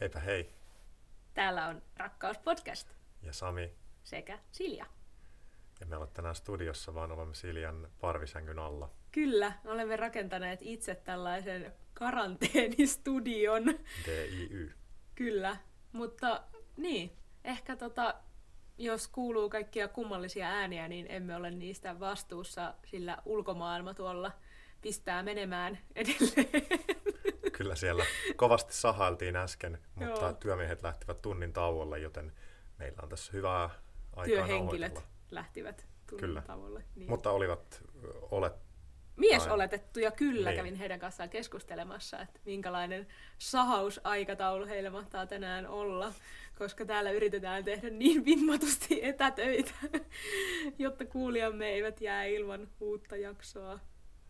Heipä 0.00 0.20
hei. 0.20 0.54
Täällä 1.34 1.66
on 1.66 1.82
Rakkauspodcast 1.96 2.88
Ja 3.22 3.32
Sami. 3.32 3.72
sekä 4.02 4.38
Silja. 4.52 4.86
Ja 5.80 5.86
me 5.86 5.96
olemme 5.96 6.12
tänään 6.14 6.34
studiossa, 6.34 6.94
vaan 6.94 7.12
olemme 7.12 7.34
Siljan 7.34 7.88
parvisängyn 8.00 8.58
alla. 8.58 8.90
Kyllä, 9.12 9.52
olemme 9.64 9.96
rakentaneet 9.96 10.58
itse 10.62 10.94
tällaisen 10.94 11.72
karanteenistudion. 11.94 13.64
DIY. 14.06 14.74
Kyllä, 15.14 15.56
mutta 15.92 16.42
niin, 16.76 17.12
ehkä 17.44 17.76
tota, 17.76 18.14
jos 18.78 19.08
kuuluu 19.08 19.50
kaikkia 19.50 19.88
kummallisia 19.88 20.48
ääniä, 20.48 20.88
niin 20.88 21.06
emme 21.08 21.36
ole 21.36 21.50
niistä 21.50 22.00
vastuussa, 22.00 22.74
sillä 22.84 23.18
ulkomaailma 23.24 23.94
tuolla 23.94 24.32
pistää 24.82 25.22
menemään 25.22 25.78
edelleen. 25.94 26.97
Kyllä 27.58 27.74
siellä 27.74 28.04
kovasti 28.36 28.74
sahailtiin 28.74 29.36
äsken, 29.36 29.78
mutta 29.94 30.20
Joo. 30.24 30.32
työmiehet 30.32 30.82
lähtivät 30.82 31.22
tunnin 31.22 31.52
tauolle, 31.52 31.98
joten 31.98 32.32
meillä 32.78 32.98
on 33.02 33.08
tässä 33.08 33.32
hyvää 33.32 33.70
aikaa 34.16 34.24
Työhenkilöt 34.24 34.94
nauhoitella. 34.94 35.18
lähtivät 35.30 35.86
Kyllä. 36.06 36.20
tunnin 36.20 36.42
tavolle. 36.42 36.84
Niin. 36.96 37.10
Mutta 37.10 37.30
olivat, 37.30 37.82
olet, 38.30 38.52
Mies 39.16 39.46
Ai. 39.46 39.52
oletettuja 39.52 40.10
kyllä, 40.10 40.50
Niin. 40.50 40.56
kävin 40.56 40.74
heidän 40.74 41.00
kanssaan 41.00 41.30
keskustelemassa, 41.30 42.20
että 42.20 42.40
minkälainen 42.44 43.06
sahausaikataulu 43.38 44.66
heillä 44.66 44.90
mahtaa 44.90 45.26
tänään 45.26 45.66
olla, 45.66 46.12
koska 46.58 46.84
täällä 46.84 47.10
yritetään 47.10 47.64
tehdä 47.64 47.90
niin 47.90 48.24
vimmatusti 48.24 49.04
etätöitä, 49.04 49.70
jotta 50.78 51.04
kuulijamme 51.04 51.68
eivät 51.68 52.00
jää 52.00 52.24
ilman 52.24 52.68
uutta 52.80 53.16
jaksoa. 53.16 53.78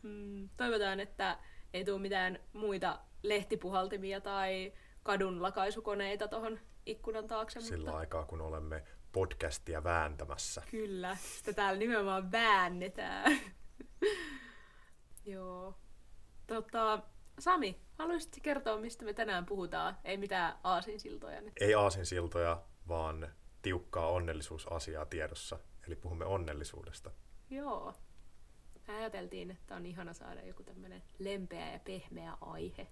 Hmm. 0.02 0.48
Toivotaan, 0.56 1.00
että 1.00 1.38
ei 1.74 1.84
tule 1.84 1.98
mitään 1.98 2.38
muita 2.52 2.98
lehtipuhaltimia 3.22 4.20
tai 4.20 4.72
kadun 5.02 5.42
lakaisukoneita 5.42 6.28
tuohon 6.28 6.58
ikkunan 6.86 7.26
taakse, 7.26 7.60
sillä 7.60 7.84
mutta 7.84 7.98
aikaa, 7.98 8.24
kun 8.24 8.40
olemme 8.40 8.84
podcastia 9.12 9.84
vääntämässä. 9.84 10.62
Kyllä, 10.70 11.16
sitä 11.16 11.52
täällä 11.52 11.78
nimenomaan 11.78 12.32
väännetään. 12.32 13.38
Joo. 15.26 15.74
Tota, 16.46 17.02
Sami, 17.38 17.80
haluaisitko 17.98 18.38
kertoa, 18.42 18.76
mistä 18.76 19.04
me 19.04 19.12
tänään 19.12 19.46
puhutaan? 19.46 19.96
Ei 20.04 20.16
mitään 20.16 20.58
aasinsiltoja 20.64 21.40
nyt. 21.40 21.52
Ei 21.60 21.74
aasinsiltoja, 21.74 22.62
vaan 22.88 23.28
tiukkaa 23.62 24.08
onnellisuusasiaa 24.08 25.06
tiedossa. 25.06 25.58
Eli 25.86 25.96
puhumme 25.96 26.24
onnellisuudesta. 26.24 27.10
Joo. 27.50 27.94
Ajateltiin, 28.88 29.50
että 29.50 29.76
on 29.76 29.86
ihana 29.86 30.12
saada 30.12 30.42
joku 30.42 30.62
tämmönen 30.62 31.02
lempeä 31.18 31.72
ja 31.72 31.78
pehmeä 31.78 32.38
aihe 32.40 32.86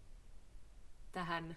tähän. 1.13 1.57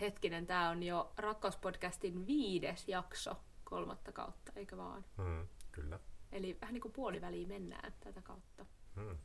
Hetkinen, 0.00 0.46
tää 0.46 0.70
on 0.70 0.82
jo 0.82 1.12
Rakkauspodcastin 1.16 2.26
viides 2.26 2.88
jakso 2.88 3.36
kolmatta 3.64 4.12
kautta, 4.12 4.52
eikä 4.56 4.76
vaan? 4.76 5.04
Hmm, 5.16 5.46
kyllä. 5.72 5.98
Eli 6.32 6.58
vähän 6.60 6.72
niin 6.72 6.82
kuin 6.82 6.92
puoliväliin 6.92 7.48
mennään 7.48 7.92
tätä 8.00 8.22
kautta. 8.22 8.66
Hmm. 8.96 9.18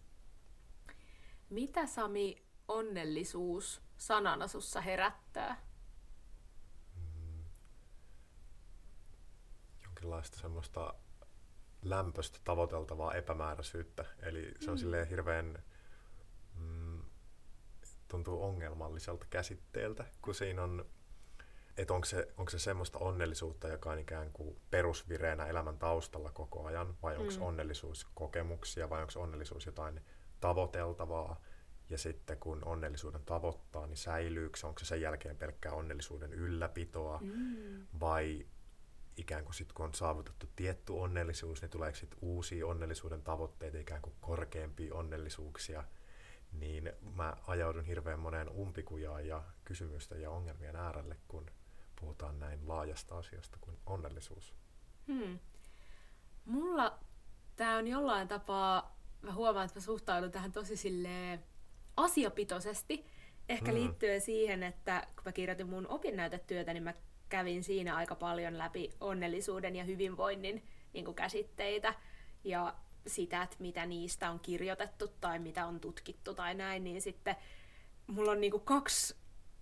Mitä 1.50 1.88
Sami 1.88 2.44
onnellisuus 2.68 3.82
sanana 3.98 4.48
sussa 4.48 4.82
herättää? 4.82 5.72
jonkinlaista 10.02 10.38
semmoista 10.38 10.94
lämpöstä 11.82 12.40
tavoiteltavaa 12.44 13.14
epämääräisyyttä. 13.14 14.06
Eli 14.20 14.52
se 14.60 14.72
on 14.72 14.78
mm. 14.78 14.80
silleen 14.80 15.08
hirveän, 15.08 15.64
mm, 16.60 17.02
tuntuu 18.08 18.44
ongelmalliselta 18.44 19.26
käsitteeltä, 19.30 20.06
kun 20.22 20.36
siinä 20.36 20.64
on, 20.64 20.86
että 21.78 21.94
onko 21.94 22.06
se, 22.06 22.28
onko 22.38 22.50
se 22.50 22.60
semmoista 22.60 23.00
onnellisuutta, 23.00 23.68
joka 23.68 23.92
on 23.92 24.00
ikään 24.00 24.32
kuin 24.34 24.62
perusvireenä 24.70 25.46
elämän 25.46 25.78
taustalla 25.78 26.32
koko 26.32 26.66
ajan, 26.66 26.96
vai 27.04 27.18
onko 27.18 27.34
Mm. 27.36 27.42
onnellisuus 27.42 28.08
kokemuksia, 28.16 28.90
vai 28.90 29.02
onko 29.02 29.14
onnellisuus 29.22 29.66
jotain 29.66 30.02
tavoiteltavaa, 30.40 31.42
ja 31.90 31.98
sitten 31.98 32.38
kun 32.38 32.64
onnellisuuden 32.66 33.26
tavoittaa, 33.26 33.88
niin 33.88 33.98
säilyykö 33.98 34.60
se, 34.60 34.68
onko 34.68 34.80
se 34.80 34.86
sen 34.86 35.02
jälkeen 35.02 35.38
pelkkää 35.38 35.72
onnellisuuden 35.74 36.34
ylläpitoa, 36.34 37.20
Mm. 37.22 37.88
vai 38.00 38.46
ikään 39.18 39.44
kuin 39.44 39.54
sitten 39.56 39.76
kun 39.76 39.86
on 39.86 39.94
saavutettu 39.94 40.48
tietty 40.56 40.94
onnellisuus, 40.94 41.62
niin 41.62 41.70
tuleeko 41.70 41.98
sitten 41.98 42.20
uusia 42.22 42.68
onnellisuuden 42.68 43.22
tavoitteita, 43.24 43.78
ikään 43.78 44.02
kuin 44.02 44.16
korkeampia 44.22 44.96
onnellisuuksia, 44.96 45.84
niin 46.52 46.94
mä 47.16 47.38
ajaudun 47.48 47.86
hirveän 47.86 48.20
moneen 48.20 48.50
umpikujaan 48.50 49.28
ja 49.28 49.44
kysymysten 49.66 50.22
ja 50.22 50.30
ongelmien 50.32 50.76
äärelle, 50.76 51.18
kun 51.28 51.46
puhutaan 52.00 52.40
näin 52.40 52.68
laajasta 52.68 53.18
asiasta 53.18 53.58
kuin 53.62 53.78
onnellisuus. 53.86 54.54
Hmm. 55.08 55.40
Mulla 56.46 57.00
tää 57.56 57.78
on 57.78 57.88
jollain 57.88 58.28
tapaa, 58.28 58.98
mä 59.22 59.34
huomaan, 59.34 59.66
että 59.66 59.80
mä 59.80 59.84
suhtaudun 59.84 60.32
tähän 60.32 60.52
tosi 60.52 60.76
silleen 60.78 61.44
asiapitoisesti. 61.98 63.06
Ehkä 63.50 63.72
Mm. 63.72 63.78
liittyen 63.78 64.22
siihen, 64.22 64.64
että 64.64 65.08
kun 65.16 65.24
mä 65.26 65.32
kirjoitin 65.32 65.70
mun 65.70 65.88
opinnäytetyötä, 65.88 66.74
niin 66.74 66.84
mä 66.84 66.94
kävin 67.32 67.64
siinä 67.64 67.96
aika 67.96 68.16
paljon 68.16 68.58
läpi 68.58 68.90
onnellisuuden 69.00 69.76
ja 69.76 69.84
hyvinvoinnin 69.84 70.64
niin 70.94 71.06
kuin 71.06 71.16
käsitteitä 71.16 71.94
ja 72.44 72.74
sitä, 73.08 73.44
että 73.44 73.56
mitä 73.60 73.86
niistä 73.86 74.32
on 74.32 74.40
kirjoitettu 74.40 75.08
tai 75.08 75.40
mitä 75.40 75.66
on 75.66 75.80
tutkittu 75.80 76.34
tai 76.34 76.56
näin, 76.56 76.84
niin 76.84 77.02
sitten 77.02 77.36
mulla 78.08 78.32
on 78.32 78.42
niin 78.42 78.52
kuin 78.52 78.64
kaksi 78.64 79.16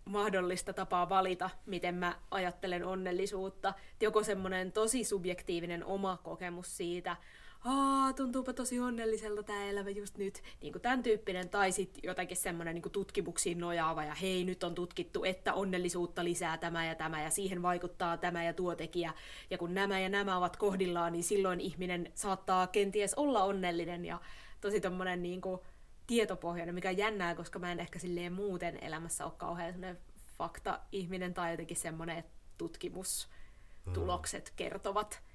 mahdollista 0.06 0.74
tapaa 0.74 1.09
valita, 1.09 1.50
miten 1.66 1.96
mä 1.96 2.19
ajattelen 2.31 2.85
onnellisuutta. 2.85 3.74
Joko 4.02 4.24
semmoinen 4.24 4.72
tosi 4.72 5.03
subjektiivinen 5.03 5.85
oma 5.85 6.18
kokemus 6.24 6.78
siitä, 6.78 7.18
Aa, 7.66 8.14
tuntuupa 8.14 8.53
tosi 8.53 8.80
onnelliselta 8.80 9.44
tämä 9.44 9.64
elämä 9.64 9.90
just 9.90 10.18
nyt, 10.18 10.42
niin 10.62 10.74
kuin 10.74 10.81
tämän 10.81 11.03
tyyppinen, 11.03 11.50
tai 11.50 11.72
sitten 11.72 12.02
jotenkin 12.03 12.38
semmoinen 12.38 12.75
niin 12.75 12.92
tutkimuksiin 12.92 13.59
nojaava, 13.59 14.03
ja 14.03 14.16
hei, 14.16 14.44
nyt 14.44 14.64
on 14.64 14.75
tutkittu, 14.75 15.24
että 15.24 15.53
onnellisuutta 15.53 16.24
lisää 16.24 16.58
tämä 16.58 16.86
ja 16.86 16.96
tämä, 16.96 17.24
ja 17.24 17.30
siihen 17.30 17.62
vaikuttaa 17.62 18.18
tämä 18.18 18.44
ja 18.44 18.53
tuo 18.53 18.75
tekijä, 18.75 19.14
ja 19.50 19.58
kun 19.58 19.74
nämä 19.74 20.00
ja 20.00 20.09
nämä 20.09 20.38
ovat 20.38 20.58
kohdillaan, 20.58 21.14
niin 21.14 21.24
silloin 21.24 21.59
ihminen 21.59 22.12
saattaa 22.16 22.68
kenties 22.68 23.14
olla 23.14 23.44
onnellinen, 23.44 24.06
ja 24.06 24.20
tosi 24.62 24.81
tommonen 24.81 25.24
niin 25.24 25.41
kuin, 25.41 25.59
tietopohjainen, 26.08 26.76
mikä 26.76 26.90
on 26.90 26.97
jännää, 26.97 27.36
koska 27.36 27.59
mä 27.59 27.72
en 27.72 27.80
ehkä 27.80 28.00
silleen 28.00 28.34
muuten 28.34 28.78
elämässä 28.84 29.26
ole 29.26 29.34
kauhean 29.38 29.72
semmoinen 29.72 29.97
fakta-ihminen 30.38 31.34
tai 31.34 31.52
jotenkin 31.52 31.78
semmoinen, 31.78 32.18
että 32.18 32.31
tutkimustulokset 32.58 34.53
kertovat. 34.56 35.28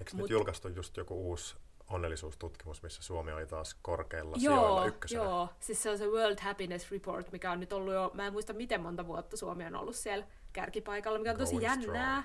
Eikö 0.00 0.10
Mut- 0.12 0.16
nyt 0.22 0.30
julkaistu 0.30 0.68
just 0.68 0.96
joku 0.96 1.14
uusi 1.28 1.56
onnellisuustutkimus, 1.88 2.82
missä 2.82 3.02
Suomi 3.02 3.32
oli 3.32 3.46
taas 3.46 3.74
korkealla 3.82 4.38
sijoilla 4.38 4.80
Joo, 4.80 4.86
ykkösenä? 4.86 5.22
joo, 5.22 5.48
siis 5.60 5.82
se 5.82 5.90
on 5.90 5.98
se 5.98 6.06
World 6.06 6.38
Happiness 6.40 6.90
Report, 6.90 7.32
mikä 7.32 7.50
on 7.50 7.60
nyt 7.60 7.72
ollut 7.72 7.94
jo, 7.94 8.10
mä 8.14 8.26
en 8.26 8.32
muista 8.32 8.52
miten 8.52 8.80
monta 8.80 9.06
vuotta 9.06 9.36
Suomi 9.36 9.64
on 9.64 9.76
ollut 9.76 9.96
siellä 9.96 10.26
kärkipaikalla, 10.52 11.18
mikä 11.18 11.30
on 11.30 11.36
tosi 11.36 11.52
Going 11.52 11.64
jännää, 11.64 12.22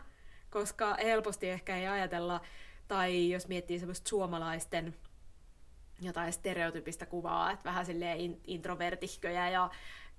koska 0.49 0.95
helposti 1.03 1.49
ehkä 1.49 1.77
ei 1.77 1.87
ajatella, 1.87 2.41
tai 2.87 3.29
jos 3.29 3.47
miettii 3.47 3.79
semmoista 3.79 4.09
suomalaisten 4.09 4.95
jotain 6.01 6.33
stereotypista 6.33 7.05
kuvaa, 7.05 7.51
että 7.51 7.63
vähän 7.65 7.85
silleen 7.85 8.17
in- 8.17 8.41
introvertihköjä 8.47 9.49
ja 9.49 9.69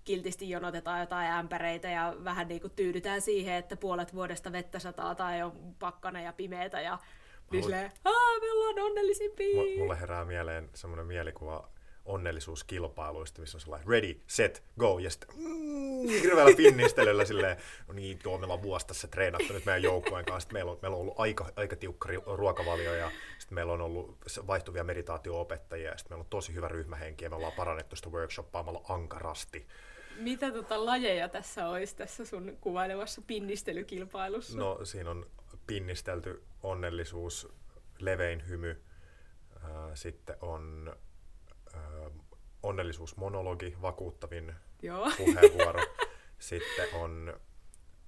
kiltisti 0.05 0.51
jonotetaan 0.51 1.01
jotain 1.01 1.31
ämpäreitä 1.31 1.89
ja 1.89 2.15
vähän 2.25 2.49
niin 2.49 2.61
kuin 2.61 2.73
tyydytään 2.77 3.21
siihen, 3.21 3.55
että 3.55 3.77
puolet 3.77 4.15
vuodesta 4.15 4.53
vettä 4.53 4.79
sataa 4.79 5.15
tai 5.15 5.43
on 5.43 5.75
pakkana 5.79 6.21
ja 6.21 6.33
pimeätä 6.33 6.81
ja 6.81 6.99
niin 7.51 7.63
silleen, 7.63 7.93
Aa, 8.05 8.41
me 8.41 8.51
ollaan 8.53 8.79
onnellisimpia. 8.79 9.63
Mu- 9.63 9.79
Mulle 9.79 10.01
herää 10.01 10.25
mieleen 10.25 10.71
semmoinen 10.75 11.07
mielikuva 11.07 11.69
onnellisuuskilpailuista, 12.05 13.41
missä 13.41 13.57
on 13.57 13.61
sellainen 13.61 13.89
ready, 13.89 14.21
set, 14.27 14.63
go, 14.79 14.99
ja 14.99 15.11
sitten 15.11 15.29
mm, 15.37 16.09
hirveällä 16.09 16.57
pinnistelyllä 16.57 17.25
silleen, 17.25 17.57
no 17.89 17.95
niin, 17.95 18.19
joo, 18.25 18.39
meillä 18.39 18.55
on 18.55 18.63
vuosi 18.63 18.87
tässä 18.87 19.09
treenattu 19.09 19.53
nyt 19.53 19.65
meidän 19.65 19.83
joukkueen 19.83 20.25
kanssa, 20.25 20.41
sitten 20.41 20.55
meillä 20.57 20.71
on, 20.73 20.79
meillä 20.83 20.95
on 20.95 21.01
ollut 21.01 21.21
aika, 21.21 21.47
aika 21.57 21.77
tiukka 21.77 22.09
ruokavalio, 22.27 22.95
ja 22.95 23.11
sitten 23.39 23.55
meillä 23.55 23.73
on 23.73 23.81
ollut 23.81 24.19
vaihtuvia 24.47 24.85
meditaatio-opettajia, 24.85 25.91
ja 25.91 25.99
sitten 25.99 26.13
meillä 26.13 26.23
on 26.23 26.31
tosi 26.31 26.55
hyvä 26.55 26.69
ryhmähenki, 26.69 27.25
ja 27.25 27.31
me 27.31 27.37
ollaan 27.37 27.53
parannettu 27.53 27.97
sitä 27.97 28.09
workshoppaamalla 28.09 28.83
ankarasti. 28.89 29.67
Mitä 30.17 30.53
tota 30.53 30.85
lajeja 30.85 31.29
tässä 31.29 31.69
olisi 31.69 31.97
tässä 31.97 32.25
sun 32.25 32.57
kuvailemassa 32.61 33.23
pinnistelykilpailussa? 33.27 34.59
No, 34.59 34.85
siinä 34.85 35.11
on 35.11 35.27
pinnistelty 35.67 36.45
onnellisuus, 36.63 37.49
levein 37.99 38.49
hymy, 38.49 38.83
sitten 39.95 40.37
on 40.41 40.97
onnellisuusmonologi, 42.63 43.77
vakuuttavin 43.83 44.55
Joo. 44.83 45.11
puheenvuoro. 45.17 45.83
Sitten 46.39 46.89
on 46.95 47.41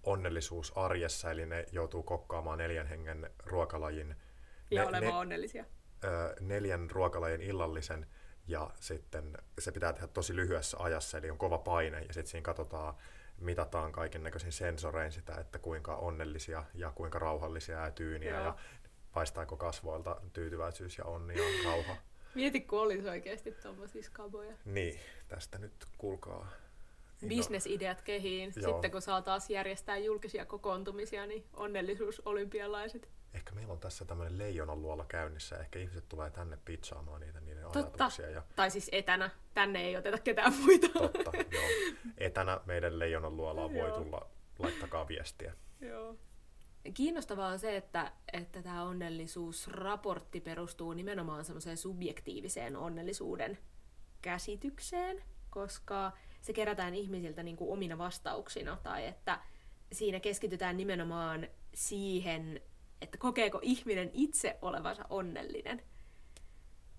onnellisuus 0.03 0.73
arjessa, 0.77 1.31
eli 1.31 1.47
ne 1.47 1.65
joutuu 1.73 2.03
kokkaamaan 2.03 2.59
neljän 2.59 2.87
hengen 2.87 3.31
ruokalajin, 3.45 4.17
Ja 4.71 4.83
ne- 4.83 4.89
olemaan 4.89 5.13
ne- 5.13 5.19
onnellisia. 5.19 5.65
ö, 6.05 6.37
neljän 6.41 6.91
ruokalajin 6.91 7.41
illallisen, 7.41 8.07
ja 8.49 8.71
sitten 8.81 9.39
se 9.59 9.73
pitää 9.73 9.93
tehdä 9.93 10.07
tosi 10.07 10.37
lyhyessä 10.37 10.77
ajassa, 10.81 11.19
eli 11.19 11.31
on 11.31 11.39
kova 11.39 11.59
paine, 11.59 11.99
ja 11.99 12.15
sitten 12.15 12.27
siinä 12.31 12.43
katsotaan 12.43 12.95
mitataan 13.41 13.93
kaiken 13.93 14.23
näköisin 14.23 14.53
sensorein 14.53 15.13
sitä, 15.13 15.35
että 15.41 15.59
kuinka 15.59 15.97
onnellisia 15.97 16.65
ja 16.75 16.93
kuinka 16.95 17.19
rauhallisia 17.19 17.85
ja 17.85 17.91
tyyniä 17.91 18.31
Joo. 18.35 18.45
ja 18.45 18.57
paistaako 19.13 19.57
kasvoilta 19.57 20.21
tyytyväisyys 20.33 20.99
ja 20.99 21.05
onni 21.05 21.35
ja 21.37 21.65
rauha. 21.71 21.97
Mieti, 22.35 22.61
kun 22.61 22.81
olisi 22.81 23.09
oikeasti 23.09 23.53
tommosia 23.53 24.03
skaboja. 24.03 24.55
Niin, 24.65 25.01
tästä 25.29 25.59
nyt 25.59 25.73
kuulkaa. 25.99 26.49
inno- 27.23 27.29
Business-ideat 27.37 28.03
kehiin. 28.03 28.53
Joo. 28.57 28.73
Sitten 28.73 28.91
kun 28.91 29.03
saa 29.03 29.23
taas 29.23 29.51
järjestää 29.51 29.97
julkisia 29.97 30.45
kokoontumisia, 30.47 31.27
niin 31.27 31.45
onnellisuusolympialaiset. 31.55 33.09
Ehkä 33.35 33.53
meillä 33.55 33.73
on 33.73 33.81
tässä 33.81 34.05
tämmöinen 34.05 34.39
leijonan 34.39 34.83
luola 34.83 35.05
käynnissä. 35.05 35.57
Ehkä 35.57 35.79
ihmiset 35.79 36.09
tulee 36.09 36.31
tänne 36.31 36.59
pizzaamaan 36.65 37.21
niitä 37.21 37.41
niiden 37.41 37.56
Totta. 37.73 38.05
ajatuksia. 38.05 38.31
Ja 38.31 38.43
Tai 38.57 38.71
siis 38.71 38.89
etänä. 38.93 39.31
Tänne 39.55 39.81
ei 39.81 39.97
oteta 39.97 40.19
ketään 40.19 40.53
muita. 40.55 40.89
totta, 40.89 41.33
joo. 41.53 41.65
Etänä 42.19 42.61
meidän 42.67 42.99
leijonan 42.99 43.37
luolaan 43.37 43.75
voi 43.75 43.91
tulla, 43.91 44.27
laittakaa 44.59 45.09
viestiä. 45.09 45.55
Joo. 45.81 46.17
Kiinnostavaa 46.95 47.49
on 47.49 47.59
se, 47.59 47.77
että, 47.77 48.13
että 48.33 48.63
tämä 48.63 48.83
onnellisuusraportti 48.83 50.41
perustuu 50.41 50.93
nimenomaan 50.93 51.45
semmoiseen 51.45 51.77
subjektiiviseen 51.77 52.77
onnellisuuden 52.77 53.59
käsitykseen, 54.23 55.23
koska 55.51 56.13
se 56.43 56.53
kerätään 56.53 56.95
ihmisiltä 56.95 57.43
niin 57.43 57.57
kuin 57.57 57.73
omina 57.73 57.99
vastauksina, 57.99 58.79
tai 58.83 59.07
että 59.07 59.41
siinä 59.93 60.21
keskitytään 60.21 60.77
nimenomaan 60.77 61.49
siihen, 61.75 62.61
että 63.01 63.19
kokeeko 63.19 63.59
ihminen 63.63 64.11
itse 64.13 64.59
olevansa 64.63 65.05
onnellinen, 65.11 65.83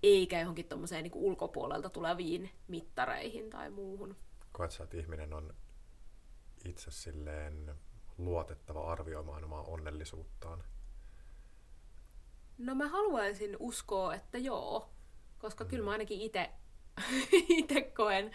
eikä 0.02 0.40
johonkin 0.40 0.68
tuommoiseen 0.68 1.02
niin 1.02 1.12
ulkopuolelta 1.14 1.90
tuleviin 1.90 2.50
mittareihin 2.68 3.50
tai 3.50 3.70
muuhun. 3.70 4.16
Koet 4.52 4.70
sä, 4.70 4.84
että 4.84 4.96
ihminen 4.96 5.32
on 5.32 5.54
itse 6.64 6.90
silleen 6.90 7.74
luotettava 8.18 8.92
arvioimaan 8.92 9.44
omaa 9.44 9.62
onnellisuuttaan? 9.62 10.64
No 12.58 12.74
mä 12.74 12.88
haluaisin 12.88 13.56
uskoa, 13.58 14.14
että 14.14 14.38
joo, 14.38 14.90
koska 15.38 15.64
kyllä 15.64 15.84
mä 15.84 15.90
ainakin 15.90 16.20
itse 16.20 16.50
ite 17.58 17.80
koen 17.82 18.30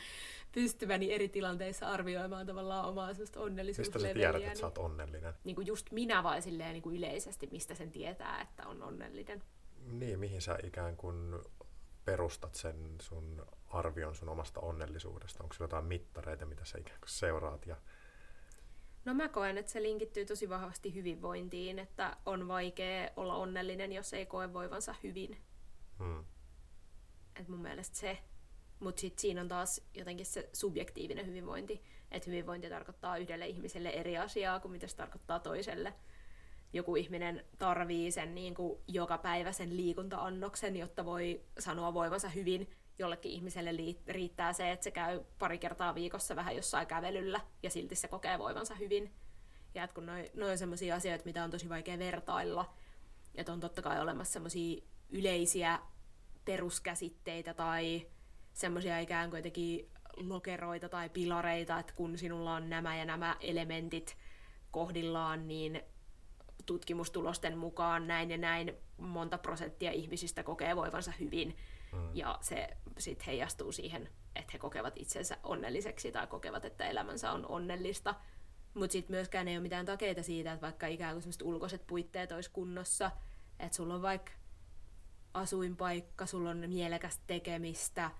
pystyväni 0.51 1.13
eri 1.13 1.29
tilanteissa 1.29 1.87
arvioimaan 1.87 2.45
tavallaan 2.45 2.85
omaa 2.85 3.07
semmoista 3.07 3.21
Mistä 3.23 3.39
sä 3.39 3.45
onnellisuusleveliä. 3.45 4.31
tiedät, 4.31 4.47
että 4.47 4.59
sä 4.59 4.65
oot 4.65 4.77
onnellinen? 4.77 5.33
niin 5.43 5.55
kuin 5.55 5.67
just 5.67 5.91
minä 5.91 6.23
vai 6.23 6.41
silleen 6.41 6.73
niin 6.73 6.83
kuin 6.83 6.95
yleisesti, 6.95 7.47
mistä 7.51 7.75
sen 7.75 7.91
tietää, 7.91 8.41
että 8.41 8.67
on 8.67 8.83
onnellinen. 8.83 9.43
Niin, 9.85 10.19
mihin 10.19 10.41
sä 10.41 10.57
ikään 10.63 10.97
kuin 10.97 11.39
perustat 12.05 12.55
sen 12.55 12.95
sun 13.01 13.45
arvion 13.67 14.15
sun 14.15 14.29
omasta 14.29 14.59
onnellisuudesta? 14.59 15.43
Onko 15.43 15.53
sulla 15.53 15.65
jotain 15.65 15.85
mittareita, 15.85 16.45
mitä 16.45 16.65
sä 16.65 16.77
ikään 16.77 16.99
kuin 16.99 17.09
seuraat? 17.09 17.65
Ja... 17.65 17.75
No 19.05 19.13
mä 19.13 19.29
koen, 19.29 19.57
että 19.57 19.71
se 19.71 19.81
linkittyy 19.81 20.25
tosi 20.25 20.49
vahvasti 20.49 20.95
hyvinvointiin, 20.95 21.79
että 21.79 22.17
on 22.25 22.47
vaikea 22.47 23.09
olla 23.15 23.35
onnellinen, 23.35 23.91
jos 23.91 24.13
ei 24.13 24.25
koe 24.25 24.53
voivansa 24.53 24.95
hyvin. 25.03 25.37
Hmm. 25.97 26.25
Et 27.35 27.47
mun 27.47 27.59
mielestä 27.59 27.97
se. 27.97 28.17
Mutta 28.79 28.99
sitten 28.99 29.21
siinä 29.21 29.41
on 29.41 29.47
taas 29.47 29.81
jotenkin 29.93 30.25
se 30.25 30.49
subjektiivinen 30.53 31.27
hyvinvointi. 31.27 31.83
Että 32.11 32.29
hyvinvointi 32.29 32.69
tarkoittaa 32.69 33.17
yhdelle 33.17 33.47
ihmiselle 33.47 33.89
eri 33.89 34.17
asiaa 34.17 34.59
kuin 34.59 34.71
mitä 34.71 34.87
se 34.87 34.95
tarkoittaa 34.95 35.39
toiselle. 35.39 35.93
Joku 36.73 36.95
ihminen 36.95 37.45
tarvii 37.57 38.11
sen 38.11 38.35
niin 38.35 38.55
kuin 38.55 38.79
joka 38.87 39.17
päivä 39.17 39.51
sen 39.51 39.77
liikunta-annoksen, 39.77 40.75
jotta 40.75 41.05
voi 41.05 41.41
sanoa 41.59 41.93
voivansa 41.93 42.29
hyvin. 42.29 42.69
Jollekin 42.99 43.31
ihmiselle 43.31 43.71
riittää 44.07 44.53
se, 44.53 44.71
että 44.71 44.83
se 44.83 44.91
käy 44.91 45.21
pari 45.39 45.57
kertaa 45.57 45.95
viikossa 45.95 46.35
vähän 46.35 46.55
jossain 46.55 46.87
kävelyllä 46.87 47.41
ja 47.63 47.69
silti 47.69 47.95
se 47.95 48.07
kokee 48.07 48.39
voivansa 48.39 48.75
hyvin. 48.75 49.13
Ja 49.75 49.83
että 49.83 49.93
kun 49.93 50.05
noin 50.05 50.29
noi 50.33 50.51
on 50.51 50.57
sellaisia 50.57 50.95
asioita, 50.95 51.25
mitä 51.25 51.43
on 51.43 51.51
tosi 51.51 51.69
vaikea 51.69 51.99
vertailla, 51.99 52.73
että 53.35 53.53
on 53.53 53.59
totta 53.59 53.81
kai 53.81 54.01
olemassa 54.01 54.33
sellaisia 54.33 54.83
yleisiä 55.09 55.79
peruskäsitteitä 56.45 57.53
tai 57.53 58.07
semmoisia 58.53 58.99
ikään 58.99 59.29
kuin 59.29 59.37
jotenkin 59.37 59.89
lokeroita 60.15 60.89
tai 60.89 61.09
pilareita, 61.09 61.79
että 61.79 61.93
kun 61.93 62.17
sinulla 62.17 62.55
on 62.55 62.69
nämä 62.69 62.97
ja 62.97 63.05
nämä 63.05 63.37
elementit 63.39 64.17
kohdillaan, 64.71 65.47
niin 65.47 65.83
tutkimustulosten 66.65 67.57
mukaan 67.57 68.07
näin 68.07 68.31
ja 68.31 68.37
näin 68.37 68.73
monta 68.97 69.37
prosenttia 69.37 69.91
ihmisistä 69.91 70.43
kokee 70.43 70.75
voivansa 70.75 71.11
hyvin. 71.19 71.57
Mm. 71.93 72.09
Ja 72.13 72.37
se 72.41 72.69
sitten 72.97 73.25
heijastuu 73.25 73.71
siihen, 73.71 74.09
että 74.35 74.49
he 74.53 74.59
kokevat 74.59 74.93
itsensä 74.95 75.37
onnelliseksi 75.43 76.11
tai 76.11 76.27
kokevat, 76.27 76.65
että 76.65 76.85
elämänsä 76.85 77.31
on 77.31 77.45
onnellista. 77.45 78.15
Mutta 78.73 78.91
sitten 78.91 79.15
myöskään 79.15 79.47
ei 79.47 79.55
ole 79.55 79.63
mitään 79.63 79.85
takeita 79.85 80.23
siitä, 80.23 80.53
että 80.53 80.65
vaikka 80.65 80.87
ikään 80.87 81.21
kuin 81.21 81.33
ulkoiset 81.43 81.87
puitteet 81.87 82.31
olisi 82.31 82.51
kunnossa, 82.51 83.11
että 83.59 83.75
sulla 83.75 83.93
on 83.93 84.01
vaikka 84.01 84.31
asuinpaikka, 85.33 86.25
sulla 86.25 86.49
on 86.49 86.63
mielekästä 86.67 87.23
tekemistä, 87.27 88.11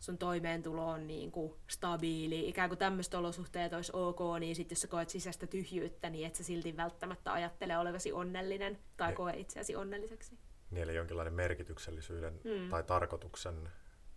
sun 0.00 0.18
toimeentulo 0.18 0.86
on 0.88 1.06
niin 1.06 1.32
kuin 1.32 1.54
stabiili, 1.68 2.48
ikään 2.48 2.70
kuin 2.70 2.78
tämmöiset 2.78 3.14
olosuhteet 3.14 3.72
olisi 3.72 3.92
ok, 3.94 4.20
niin 4.40 4.56
sitten 4.56 4.76
jos 4.76 4.80
sä 4.80 4.88
koet 4.88 5.10
sisäistä 5.10 5.46
tyhjyyttä, 5.46 6.10
niin 6.10 6.26
et 6.26 6.34
sä 6.34 6.44
silti 6.44 6.76
välttämättä 6.76 7.32
ajattele 7.32 7.78
olevasi 7.78 8.12
onnellinen 8.12 8.78
tai 8.96 9.08
Ei. 9.10 9.16
koe 9.16 9.32
itseäsi 9.36 9.76
onnelliseksi. 9.76 10.38
Niin, 10.70 10.82
eli 10.82 10.94
jonkinlainen 10.94 11.34
merkityksellisyyden 11.34 12.40
Mm. 12.44 12.68
tai 12.68 12.82
tarkoituksen 12.82 13.68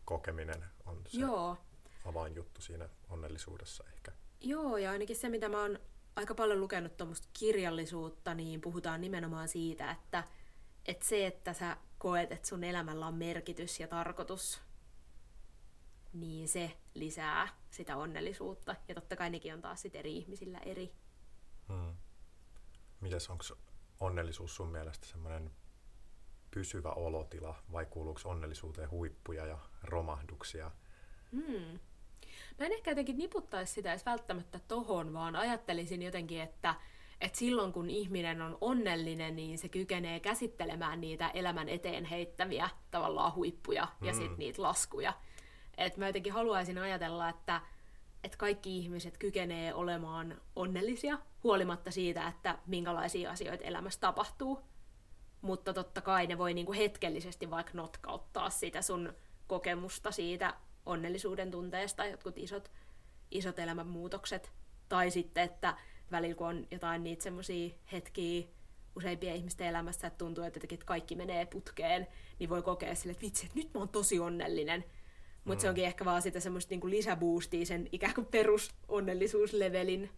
kokeminen 0.06 0.66
on 0.86 1.02
se 1.08 1.20
Joo, 1.20 1.58
avainjuttu 2.06 2.62
siinä 2.62 2.90
onnellisuudessa 3.10 3.84
ehkä. 3.94 4.12
Joo, 4.42 4.78
ja 4.78 4.92
ainakin 4.92 5.16
se, 5.16 5.30
mitä 5.30 5.50
mä 5.50 5.62
oon 5.62 5.80
aika 6.16 6.36
paljon 6.36 6.60
lukenut 6.62 6.98
tuommoista 6.98 7.28
kirjallisuutta, 7.40 8.34
niin 8.34 8.62
puhutaan 8.62 9.02
nimenomaan 9.02 9.48
siitä, 9.48 9.92
että, 9.92 10.24
että 10.86 11.06
se, 11.06 11.28
että 11.28 11.54
sä 11.54 11.78
koet, 11.98 12.32
että 12.32 12.48
sun 12.48 12.64
elämällä 12.64 13.08
on 13.08 13.16
merkitys 13.16 13.80
ja 13.80 13.88
tarkoitus, 13.88 14.62
niin 16.14 16.48
se 16.48 16.78
lisää 16.94 17.48
sitä 17.70 17.98
onnellisuutta. 17.98 18.76
Ja 18.88 18.96
totta 18.96 19.16
kai 19.16 19.30
nekin 19.30 19.54
on 19.54 19.62
taas 19.62 19.82
sit 19.82 19.96
eri 19.96 20.18
ihmisillä 20.18 20.60
eri. 20.60 20.94
Hmm. 21.68 21.94
Mites 23.02 23.30
onko 23.30 23.44
onnellisuus 24.00 24.56
sun 24.56 24.68
mielestä 24.72 25.08
semmoinen 25.08 25.52
pysyvä 26.52 26.90
olotila 26.90 27.56
vai 27.72 27.86
kuuluuko 27.86 28.22
onnellisuuteen 28.26 28.92
huippuja 28.92 29.46
ja 29.46 29.58
romahduksia? 29.84 30.72
Hmm. 31.32 31.80
Mä 32.60 32.66
en 32.66 32.72
ehkä 32.72 32.92
jotenkin 32.92 33.18
niputtaisi 33.18 33.74
sitä 33.74 33.90
edes 33.92 34.06
välttämättä 34.06 34.60
tohon, 34.68 35.14
vaan 35.14 35.36
ajattelisin 35.36 36.02
jotenkin, 36.02 36.42
että, 36.42 36.76
että 37.22 37.38
silloin 37.40 37.74
kun 37.74 37.90
ihminen 37.90 38.42
on 38.42 38.58
onnellinen, 38.62 39.36
niin 39.36 39.58
se 39.58 39.70
kykenee 39.70 40.20
käsittelemään 40.20 41.02
niitä 41.02 41.30
elämän 41.30 41.70
eteen 41.70 42.06
heittäviä 42.06 42.70
tavallaan 42.92 43.36
huippuja 43.36 43.88
ja 44.02 44.12
Mm. 44.12 44.18
sitten 44.18 44.40
niitä 44.40 44.62
laskuja. 44.62 45.14
Et 45.78 45.98
mä 45.98 46.08
jotenkin 46.08 46.34
haluaisin 46.34 46.78
ajatella, 46.78 47.30
että, 47.30 47.62
että 48.24 48.38
kaikki 48.38 48.78
ihmiset 48.78 49.18
kykenee 49.18 49.74
olemaan 49.74 50.42
onnellisia 50.56 51.18
huolimatta 51.44 51.92
siitä, 51.92 52.28
että 52.28 52.58
minkälaisia 52.66 53.32
asioita 53.32 53.64
elämässä 53.64 54.00
tapahtuu. 54.00 54.60
Mutta 55.42 55.74
totta 55.74 56.02
kai 56.02 56.28
ne 56.28 56.38
voi 56.38 56.54
niinku 56.54 56.74
hetkellisesti 56.74 57.50
vaikka 57.50 57.72
notkauttaa 57.74 58.50
sitä 58.50 58.82
sun 58.82 59.14
kokemusta 59.48 60.12
siitä 60.12 60.54
onnellisuuden 60.86 61.52
tunteesta, 61.52 62.06
jotkut 62.06 62.38
isot, 62.38 62.72
isot 63.32 63.60
elämänmuutokset. 63.60 64.52
Tai 64.90 65.12
sitten, 65.12 65.44
että 65.44 65.78
välillä 66.12 66.36
kun 66.36 66.48
on 66.48 66.68
jotain 66.72 67.04
niitä 67.04 67.24
semmoisia 67.24 67.74
hetkiä 67.92 68.48
useimpien 68.96 69.36
ihmisten 69.36 69.68
elämässä, 69.68 70.08
että 70.08 70.18
tuntuu, 70.18 70.44
että 70.44 70.60
kaikki 70.86 71.16
menee 71.16 71.46
putkeen, 71.46 72.08
niin 72.40 72.50
voi 72.50 72.62
kokea 72.62 72.96
sille, 72.96 73.12
että 73.12 73.26
vitsi, 73.26 73.46
että 73.46 73.58
nyt 73.58 73.74
mä 73.74 73.80
oon 73.80 73.90
tosi 73.90 74.20
onnellinen. 74.20 74.84
Mutta 75.44 75.62
se 75.62 75.68
Mm. 75.68 75.70
onkin 75.70 75.86
ehkä 75.86 76.06
vaan 76.06 76.22
sitä 76.22 76.40
semmoista 76.40 76.70
niinku 76.72 76.90
lisäboostia 76.90 77.66
sen 77.66 77.88
ikään 77.92 78.14
kuin 78.14 78.28
perusonnellisuuslevelin 78.28 80.10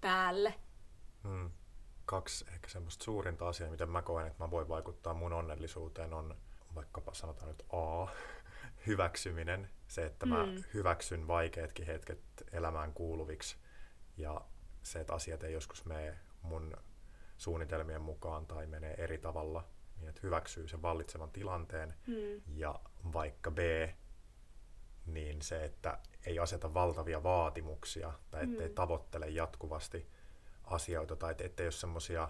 päälle. 0.00 0.54
Hmm. 1.24 1.50
Kaksi 2.04 2.44
ehkä 2.52 2.68
semmoista 2.68 3.04
suurinta 3.04 3.48
asiaa, 3.48 3.70
miten 3.70 3.90
mä 3.90 4.02
koen, 4.02 4.26
että 4.26 4.44
mä 4.44 4.50
voin 4.50 4.68
vaikuttaa 4.68 5.14
mun 5.14 5.32
onnellisuuteen, 5.32 6.12
on 6.14 6.36
vaikkapa 6.74 7.14
sanotaan 7.14 7.48
nyt 7.48 7.62
A, 7.72 8.06
hyväksyminen. 8.86 9.70
Se, 9.88 10.06
että 10.06 10.26
mä 10.26 10.46
Mm. 10.46 10.62
hyväksyn 10.74 11.26
vaikeatkin 11.28 11.86
hetket 11.86 12.20
elämään 12.52 12.92
kuuluviksi 12.92 13.56
ja 14.16 14.40
se, 14.82 15.00
että 15.00 15.14
asiat 15.14 15.42
ei 15.42 15.52
joskus 15.52 15.84
mene 15.84 16.18
mun 16.42 16.76
suunnitelmien 17.36 18.02
mukaan 18.02 18.46
tai 18.46 18.66
menee 18.66 18.94
eri 18.98 19.18
tavalla, 19.18 19.64
niin 19.96 20.08
että 20.08 20.20
hyväksyy 20.22 20.68
sen 20.68 20.82
vallitsevan 20.82 21.30
tilanteen. 21.30 21.94
Hmm. 22.06 22.42
Ja 22.54 22.80
vaikka 23.12 23.50
B, 23.50 23.58
niin 25.14 25.42
se, 25.42 25.64
että 25.64 25.98
ei 26.26 26.38
aseta 26.38 26.74
valtavia 26.74 27.22
vaatimuksia 27.22 28.12
tai 28.30 28.44
ettei 28.44 28.68
Mm. 28.68 28.74
tavoittele 28.74 29.28
jatkuvasti 29.28 30.06
asioita 30.64 31.16
tai 31.16 31.32
et- 31.32 31.40
ettei 31.40 31.66
ole 31.66 31.72
semmoisia 31.72 32.28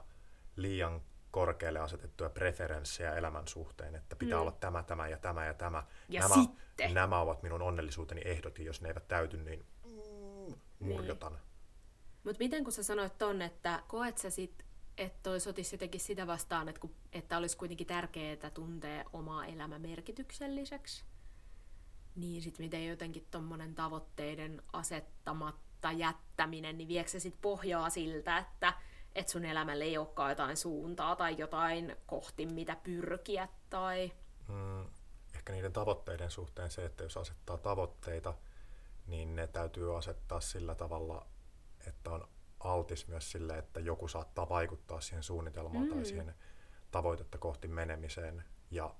liian 0.57 1.03
korkealle 1.31 1.79
asetettuja 1.79 2.31
preferenssejä 2.31 3.15
elämän 3.15 3.49
suhteen, 3.49 3.95
että 3.95 4.17
pitää 4.17 4.37
Mm. 4.37 4.41
olla 4.43 4.53
tämä, 4.53 4.83
tämä 4.83 5.09
ja 5.09 5.19
tämä 5.19 5.47
ja 5.47 5.55
tämä. 5.55 5.83
Ja 6.09 6.21
nämä, 6.21 6.35
sitten. 6.35 6.95
nämä 6.95 7.21
ovat 7.21 7.43
minun 7.43 7.63
onnellisuuteni 7.63 8.21
ehdot, 8.25 8.59
ja 8.59 8.65
jos 8.65 8.81
ne 8.81 8.89
eivät 8.89 9.09
täyty, 9.09 9.37
niin 9.37 9.65
mm, 9.85 10.55
murjotan. 10.79 11.39
Mutta 12.25 12.39
miten 12.39 12.65
kun 12.65 12.73
sä 12.73 12.83
sanoit 12.83 13.19
ton, 13.19 13.43
että 13.43 13.83
koet 13.89 14.19
sä 14.19 14.31
sit, 14.31 14.65
että 14.99 15.19
toi 15.23 15.41
sotisi 15.41 15.75
jotenkin 15.75 16.01
sitä 16.01 16.27
vastaan, 16.27 16.69
että, 16.69 16.81
kun, 16.81 16.95
että 17.13 17.39
olisi 17.39 17.57
kuitenkin 17.57 17.87
tärkeää 17.87 18.51
tuntea 18.55 19.05
omaa 19.13 19.47
elämä 19.47 19.79
merkitykselliseksi, 19.79 21.05
niin 22.19 22.43
sit 22.43 22.59
miten 22.59 22.87
jotenkin 22.87 23.27
tommonen 23.31 23.75
tavoitteiden 23.75 24.63
asettamatta 24.73 25.93
jättäminen, 25.93 26.79
niin 26.79 26.89
viekö 26.89 27.11
se 27.11 27.21
sit 27.21 27.37
pohjaa 27.43 27.91
siltä, 27.91 28.39
että 28.39 28.73
et 29.15 29.29
sun 29.29 29.45
elämälle 29.45 29.85
ei 29.85 29.99
olekaan 29.99 30.31
jotain 30.31 30.57
suuntaa 30.57 31.17
tai 31.17 31.39
jotain 31.39 31.97
kohti, 32.07 32.47
mitä 32.47 32.77
pyrkiä 32.77 33.49
tai... 33.71 34.13
Mm, 34.49 34.87
ehkä 35.35 35.53
niiden 35.53 35.73
tavoitteiden 35.73 36.31
suhteen 36.31 36.71
se, 36.71 36.85
että 36.85 37.03
jos 37.03 37.17
asettaa 37.17 37.59
tavoitteita, 37.59 38.35
niin 39.07 39.37
ne 39.37 39.47
täytyy 39.47 39.97
asettaa 39.97 40.41
sillä 40.41 40.75
tavalla, 40.75 41.27
että 41.87 42.11
on 42.11 42.29
altis 42.61 43.09
myös 43.09 43.31
sille, 43.31 43.59
että 43.59 43.81
joku 43.81 44.09
saattaa 44.09 44.49
vaikuttaa 44.49 45.01
siihen 45.01 45.23
suunnitelmaan 45.23 45.85
mm. 45.85 45.91
tai 45.91 46.05
siihen 46.05 46.35
tavoitetta 46.91 47.39
kohti 47.39 47.69
menemiseen 47.69 48.45
ja 48.71 48.95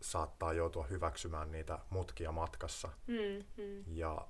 saattaa 0.00 0.52
joutua 0.52 0.86
hyväksymään 0.86 1.52
niitä 1.52 1.78
mutkia 1.90 2.32
matkassa. 2.32 2.88
Mm, 3.06 3.44
mm. 3.64 3.84
Ja, 3.86 4.28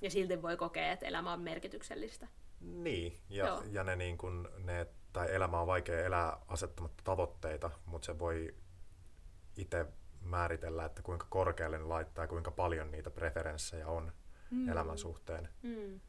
Ja 0.00 0.10
silti 0.10 0.42
voi 0.42 0.56
kokea, 0.56 0.92
että 0.92 1.06
elämä 1.06 1.32
on 1.32 1.40
merkityksellistä. 1.40 2.28
niin, 2.60 3.20
ja, 3.28 3.46
Joo. 3.46 3.62
ja 3.70 3.84
ne, 3.84 3.96
niin 3.96 4.18
kun, 4.18 4.48
ne, 4.58 4.86
tai 5.12 5.34
elämä 5.34 5.60
on 5.60 5.66
vaikea 5.66 6.00
elää 6.04 6.38
asettamatta 6.48 7.02
tavoitteita, 7.04 7.70
mutta 7.86 8.06
se 8.06 8.18
voi 8.18 8.54
itse 9.56 9.86
määritellä, 10.20 10.84
että 10.84 11.02
kuinka 11.02 11.26
korkealle 11.30 11.78
ne 11.78 11.84
laittaa 11.84 12.24
ja 12.24 12.28
kuinka 12.28 12.50
paljon 12.50 12.90
niitä 12.90 13.10
preferenssejä 13.10 13.88
on 13.88 14.12
Mm. 14.50 14.68
elämän 14.68 14.98
suhteen. 14.98 15.48
Mm. 15.62 16.00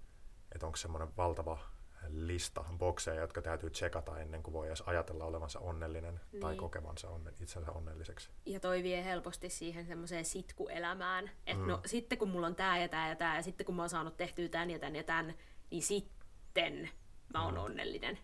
Että 0.51 0.65
onko 0.65 0.75
semmoinen 0.77 1.17
valtava 1.17 1.59
lista 2.07 2.65
bokseja, 2.77 3.21
jotka 3.21 3.41
täytyy 3.41 3.69
tsekata 3.69 4.19
ennen 4.19 4.43
kuin 4.43 4.53
voi 4.53 4.67
edes 4.67 4.81
ajatella 4.81 5.25
olevansa 5.25 5.59
onnellinen 5.59 6.19
tai 6.39 6.51
Niin. 6.51 6.59
kokevansa 6.59 7.09
onne, 7.09 7.31
itsensä 7.39 7.71
onnelliseksi. 7.71 8.29
Ja 8.45 8.59
toi 8.59 8.83
vie 8.83 9.05
helposti 9.05 9.49
siihen 9.49 9.85
semmoiseen 9.85 10.25
sitkuelämään. 10.25 11.31
Että 11.47 11.63
Mm. 11.63 11.67
no 11.69 11.81
sitten 11.85 12.17
kun 12.17 12.29
mulla 12.29 12.47
on 12.47 12.55
tää 12.55 12.77
ja 12.81 12.87
tää 12.89 13.09
ja 13.09 13.15
tää, 13.15 13.35
ja 13.35 13.41
sitten 13.41 13.65
kun 13.65 13.75
mä 13.75 13.81
oon 13.81 13.89
saanut 13.89 14.17
tehtyä 14.17 14.49
tän 14.49 14.69
ja 14.71 14.79
tän 14.79 14.95
ja 14.95 15.03
tän, 15.03 15.33
niin 15.71 15.83
sitten 15.83 16.89
mä 17.33 17.43
oon 17.45 17.53
Mm. 17.53 17.59
onnellinen. 17.59 18.19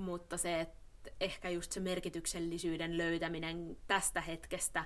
Mutta 0.00 0.36
se, 0.36 0.60
että 0.60 0.76
ehkä 1.20 1.48
just 1.50 1.72
se 1.72 1.80
merkityksellisyyden 1.80 2.98
löytäminen 2.98 3.76
tästä 3.86 4.20
hetkestä, 4.20 4.84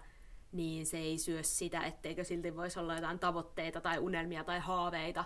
niin 0.53 0.87
se 0.87 0.99
ei 0.99 1.19
syö 1.19 1.43
sitä, 1.43 1.81
etteikö 1.85 2.25
silti 2.25 2.57
voisi 2.57 2.79
olla 2.79 2.95
jotain 2.95 3.19
tavoitteita 3.19 3.81
tai 3.81 3.99
unelmia 3.99 4.45
tai 4.45 4.59
haaveita, 4.61 5.25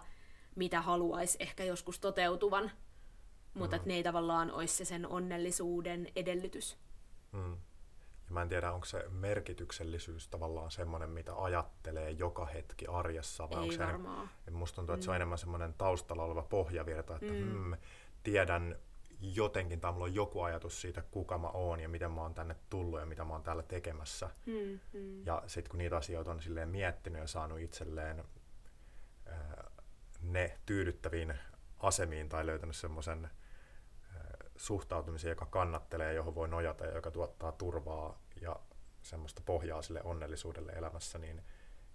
mitä 0.56 0.80
haluaisi 0.80 1.37
ehkä 1.40 1.64
joskus 1.64 2.00
toteutuvan. 2.00 2.70
Mutta 3.54 3.76
Mm. 3.76 3.76
että 3.76 3.88
ne 3.88 3.94
ei 3.94 4.02
tavallaan 4.02 4.50
olisi 4.50 4.76
se 4.76 4.84
sen 4.84 5.06
onnellisuuden 5.06 6.08
edellytys. 6.16 6.78
Mm. 7.32 7.52
Ja 8.26 8.30
mä 8.30 8.42
en 8.42 8.49
tiedä, 8.49 8.73
onko 8.73 8.87
se 8.87 9.04
merkityksellisyys 9.08 10.28
tavallaan 10.28 10.70
semmoinen, 10.70 11.11
mitä 11.11 11.42
ajattelee 11.42 12.11
joka 12.11 12.46
hetki 12.46 12.87
arjessa, 12.87 13.50
vai 13.50 13.58
onko 13.58 13.73
ei 13.73 13.76
se 13.76 13.82
enemmän- 13.84 13.92
varmaan. 14.06 14.30
Et 14.49 14.54
musta 14.54 14.76
tuntuu, 14.76 14.94
että 14.94 15.04
se 15.04 15.11
on 15.11 15.14
Mm. 15.14 15.16
enemmän 15.16 15.38
semmoinen 15.38 15.75
taustalla 15.78 16.25
oleva 16.25 16.42
pohjavirta, 16.42 17.14
että 17.16 17.32
Mm. 17.32 17.38
mm. 17.38 17.50
Hmm, 17.52 17.76
tiedän 18.23 18.78
jotenkin, 19.20 19.80
tai 19.80 19.92
mulla 19.92 20.04
on 20.04 20.14
joku 20.14 20.40
ajatus 20.42 20.80
siitä, 20.80 21.02
kuka 21.11 21.38
mä 21.38 21.49
oon 21.49 21.80
ja 21.80 21.88
miten 21.88 22.11
mä 22.11 22.20
oon 22.20 22.34
tänne 22.34 22.56
tullut 22.70 23.00
ja 23.00 23.06
mitä 23.06 23.25
mä 23.25 23.32
oon 23.32 23.42
täällä 23.42 23.62
tekemässä. 23.62 24.30
Mm, 24.46 24.80
mm. 24.92 25.26
Ja 25.26 25.42
sitten 25.46 25.70
kun 25.70 25.78
niitä 25.78 25.96
asioita 25.96 26.30
on 26.30 26.42
silleen 26.42 26.68
miettinyt 26.68 27.20
ja 27.20 27.26
saanut 27.26 27.61
itselleen 27.61 28.25
ää, 29.26 29.70
ne 30.32 30.58
tyydyttäviin 30.66 31.34
asemiin 31.78 32.28
tai 32.28 32.46
löytänyt 32.46 32.76
semmoisen 32.76 33.30
suhtautumisen, 34.56 35.28
joka 35.28 35.46
kannattelee, 35.46 36.14
johon 36.14 36.34
voi 36.34 36.48
nojata 36.48 36.86
ja 36.86 36.94
joka 36.94 37.10
tuottaa 37.10 37.52
turvaa 37.52 38.18
ja 38.40 38.60
semmoista 39.02 39.42
pohjaa 39.46 39.82
sille 39.82 40.02
onnellisuudelle 40.02 40.72
elämässä, 40.72 41.18
niin 41.18 41.42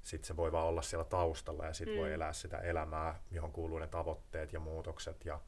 sitten 0.02 0.28
se 0.28 0.38
voi 0.38 0.52
vaan 0.52 0.68
olla 0.68 0.82
siellä 0.82 1.06
taustalla 1.06 1.66
ja 1.66 1.74
sitten 1.74 1.96
mm. 1.96 2.00
voi 2.00 2.14
elää 2.14 2.34
sitä 2.34 2.58
elämää, 2.58 3.20
johon 3.32 3.52
kuuluu 3.52 3.80
ne 3.80 3.88
tavoitteet 3.88 4.54
ja 4.54 4.60
muutokset 4.60 5.26
ja 5.26 5.40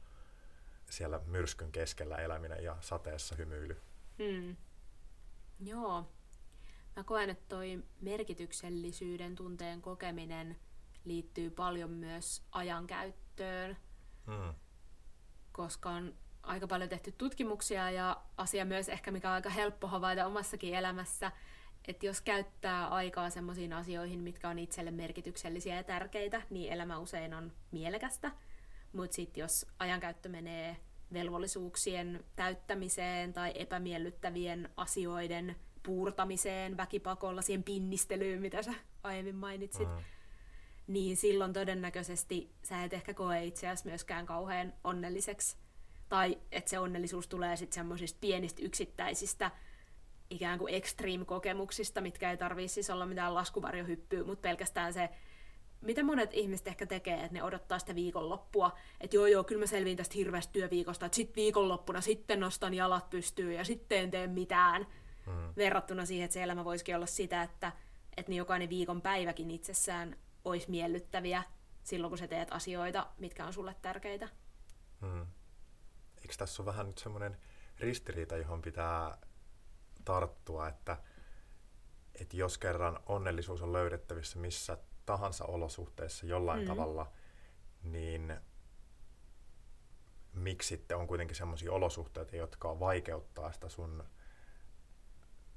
siellä 0.90 1.20
myrskyn 1.26 1.72
keskellä 1.72 2.16
eläminen 2.16 2.64
ja 2.64 2.76
sateessa 2.80 3.36
hymyily. 3.36 3.80
Mm. 4.18 4.56
Joo. 5.60 6.06
Mä 6.96 7.04
koen, 7.04 7.30
että 7.30 7.44
toi 7.48 7.82
merkityksellisyyden 8.00 9.34
tunteen 9.34 9.82
kokeminen 9.82 10.56
liittyy 11.04 11.50
paljon 11.50 11.90
myös 11.90 12.42
ajankäyttöön, 12.52 13.76
Mm. 14.26 14.54
koska 15.52 15.90
on 15.90 16.14
aika 16.42 16.66
paljon 16.66 16.88
tehty 16.88 17.12
tutkimuksia 17.12 17.90
ja 17.90 18.22
asia 18.36 18.64
myös 18.64 18.88
ehkä, 18.88 19.10
mikä 19.10 19.28
on 19.28 19.34
aika 19.34 19.50
helppo 19.50 19.86
havaita 19.86 20.26
omassakin 20.26 20.74
elämässä, 20.74 21.32
että 21.88 22.06
jos 22.06 22.20
käyttää 22.20 22.88
aikaa 22.88 23.30
semmoisiin 23.30 23.72
asioihin, 23.72 24.20
mitkä 24.20 24.48
on 24.48 24.58
itselle 24.58 24.90
merkityksellisiä 24.90 25.76
ja 25.76 25.84
tärkeitä, 25.84 26.42
niin 26.50 26.72
elämä 26.72 26.98
usein 26.98 27.34
on 27.34 27.52
mielekästä. 27.70 28.32
Mutta 28.92 29.14
sitten 29.14 29.40
jos 29.40 29.66
ajankäyttö 29.78 30.28
menee 30.28 30.76
velvollisuuksien 31.12 32.24
täyttämiseen 32.36 33.32
tai 33.32 33.52
epämiellyttävien 33.54 34.68
asioiden 34.76 35.56
puurtamiseen, 35.82 36.76
väkipakolla, 36.76 37.42
siihen 37.42 37.62
pinnistelyyn, 37.62 38.40
mitä 38.40 38.62
sä 38.62 38.74
aiemmin 39.02 39.36
mainitsit, 39.36 39.88
Mm. 39.88 40.04
Niin 40.92 41.16
silloin 41.16 41.52
todennäköisesti 41.52 42.50
sä 42.62 42.84
et 42.84 42.92
ehkä 42.92 43.14
koe 43.14 43.44
itseäsi 43.44 43.86
myöskään 43.86 44.26
kauhean 44.26 44.72
onnelliseksi. 44.84 45.56
Tai 46.08 46.38
että 46.52 46.70
se 46.70 46.78
onnellisuus 46.78 47.28
tulee 47.28 47.56
sitten 47.56 47.74
semmoisista 47.74 48.18
pienistä 48.20 48.62
yksittäisistä 48.62 49.50
ikään 50.30 50.58
kuin 50.58 50.74
extreme-kokemuksista, 50.74 52.00
mitkä 52.00 52.30
ei 52.30 52.36
tarvii 52.36 52.68
siis 52.68 52.90
olla 52.90 53.06
mitään 53.06 53.34
laskuvarjohyppyä, 53.34 54.24
mutta 54.24 54.42
pelkästään 54.42 54.92
se, 54.92 55.08
mitä 55.80 56.02
monet 56.02 56.34
ihmiset 56.34 56.68
ehkä 56.68 56.86
tekee, 56.86 57.14
että 57.14 57.32
ne 57.32 57.42
odottaa 57.42 57.78
sitä 57.78 57.94
viikonloppua, 57.94 58.78
että 59.00 59.16
joo 59.16 59.26
joo, 59.26 59.44
kyllä 59.44 59.60
mä 59.60 59.66
selviin 59.66 59.96
tästä 59.96 60.14
hirveästä 60.14 60.52
työviikosta, 60.52 61.06
että 61.06 61.16
sitten 61.16 61.36
viikonloppuna 61.36 62.00
sitten 62.00 62.40
nostan 62.40 62.74
jalat 62.74 63.10
pystyyn 63.10 63.54
ja 63.54 63.64
sitten 63.64 63.98
en 63.98 64.10
tee 64.10 64.26
mitään, 64.26 64.86
Mm. 65.26 65.52
verrattuna 65.56 66.06
siihen, 66.06 66.24
että 66.24 66.34
se 66.34 66.42
elämä 66.42 66.64
voisikin 66.64 66.96
olla 66.96 67.06
sitä, 67.06 67.42
että, 67.42 67.72
että 68.16 68.32
ne 68.32 68.36
jokainen 68.36 68.68
viikon 68.68 69.02
päiväkin 69.02 69.50
itsessään 69.50 70.16
olisi 70.44 70.70
miellyttäviä 70.70 71.42
silloin, 71.82 72.10
kun 72.10 72.18
sä 72.18 72.28
teet 72.28 72.48
asioita, 72.52 73.06
mitkä 73.18 73.46
on 73.46 73.52
sulle 73.52 73.76
tärkeitä. 73.82 74.28
Mm. 75.00 75.26
Eikö 76.16 76.34
tässä 76.38 76.62
ole 76.62 76.66
vähän 76.66 76.86
nyt 76.86 76.98
semmoinen 76.98 77.36
ristiriita, 77.78 78.36
johon 78.36 78.62
pitää 78.62 79.18
tarttua, 80.04 80.68
että, 80.68 80.96
että 82.20 82.36
jos 82.36 82.58
kerran 82.58 82.98
onnellisuus 83.06 83.62
on 83.62 83.72
löydettävissä 83.72 84.38
missä 84.38 84.78
tahansa 85.06 85.44
olosuhteessa 85.44 86.26
jollain 86.26 86.60
Mm. 86.60 86.66
tavalla, 86.66 87.12
niin 87.82 88.36
miksi 90.32 90.68
sitten 90.68 90.96
on 90.96 91.06
kuitenkin 91.06 91.36
sellaisia 91.36 91.72
olosuhteita, 91.72 92.36
jotka 92.36 92.80
vaikeuttaa 92.80 93.52
sitä 93.52 93.68
sun 93.68 94.04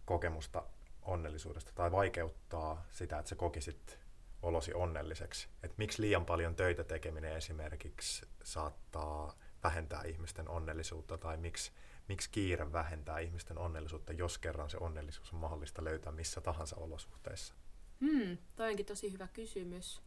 kokemusta 0.06 0.64
onnellisuudesta 1.02 1.72
tai 1.76 1.92
vaikeuttaa 1.92 2.86
sitä, 2.90 3.20
että 3.20 3.30
sä 3.30 3.36
kokisit 3.36 4.00
olosi 4.46 4.74
onnelliseksi. 4.74 5.48
Et 5.64 5.78
miksi 5.78 6.02
liian 6.02 6.26
paljon 6.26 6.56
töitä 6.56 6.84
tekeminen 6.84 7.36
esimerkiksi 7.36 8.26
saattaa 8.44 9.38
vähentää 9.64 10.04
ihmisten 10.04 10.50
onnellisuutta 10.50 11.18
tai 11.18 11.38
miksi, 11.38 11.72
miksi 12.08 12.30
kiire 12.32 12.72
vähentää 12.74 13.20
ihmisten 13.20 13.58
onnellisuutta, 13.58 14.14
jos 14.14 14.38
kerran 14.38 14.70
se 14.70 14.78
onnellisuus 14.78 15.34
on 15.34 15.40
mahdollista 15.40 15.84
löytää 15.84 16.12
missä 16.12 16.42
tahansa 16.42 16.76
olosuhteissa. 16.76 17.54
Hmm, 18.02 18.38
toi 18.56 18.70
onkin 18.70 18.86
tosi 18.86 19.12
hyvä 19.12 19.28
kysymys. 19.28 20.02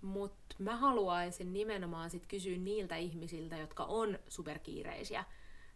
Mutta 0.00 0.56
mä 0.58 0.76
haluaisin 0.76 1.52
nimenomaan 1.52 2.10
sit 2.10 2.26
kysyä 2.26 2.58
niiltä 2.58 2.96
ihmisiltä, 2.96 3.56
jotka 3.56 3.84
on 3.84 4.18
superkiireisiä 4.28 5.24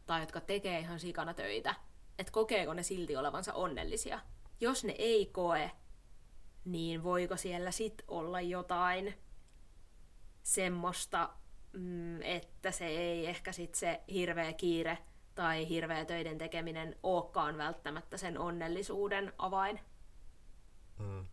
tai 0.06 0.20
jotka 0.20 0.40
tekee 0.40 0.78
ihan 0.78 1.00
sikana 1.00 1.34
töitä, 1.34 1.74
että 2.18 2.32
kokeeko 2.32 2.74
ne 2.74 2.82
silti 2.82 3.16
olevansa 3.16 3.52
onnellisia. 3.52 4.20
Jos 4.60 4.84
ne 4.84 4.94
ei 4.98 5.26
koe, 5.26 5.70
niin 6.64 7.02
voiko 7.02 7.36
siellä 7.36 7.70
sit 7.70 8.02
olla 8.08 8.40
jotain 8.40 9.14
semmoista, 10.42 11.30
mm, 11.72 12.22
että 12.22 12.70
se 12.70 12.86
ei 12.86 13.26
ehkä 13.26 13.52
sit 13.52 13.74
se 13.74 14.00
hirveä 14.12 14.52
kiire 14.52 14.98
tai 15.34 15.68
hirveä 15.68 16.04
töiden 16.04 16.38
tekeminen 16.38 16.96
olekaan 17.02 17.58
välttämättä 17.58 18.16
sen 18.16 18.38
onnellisuuden 18.38 19.32
avain. 19.38 19.80
Mm. 20.98 21.26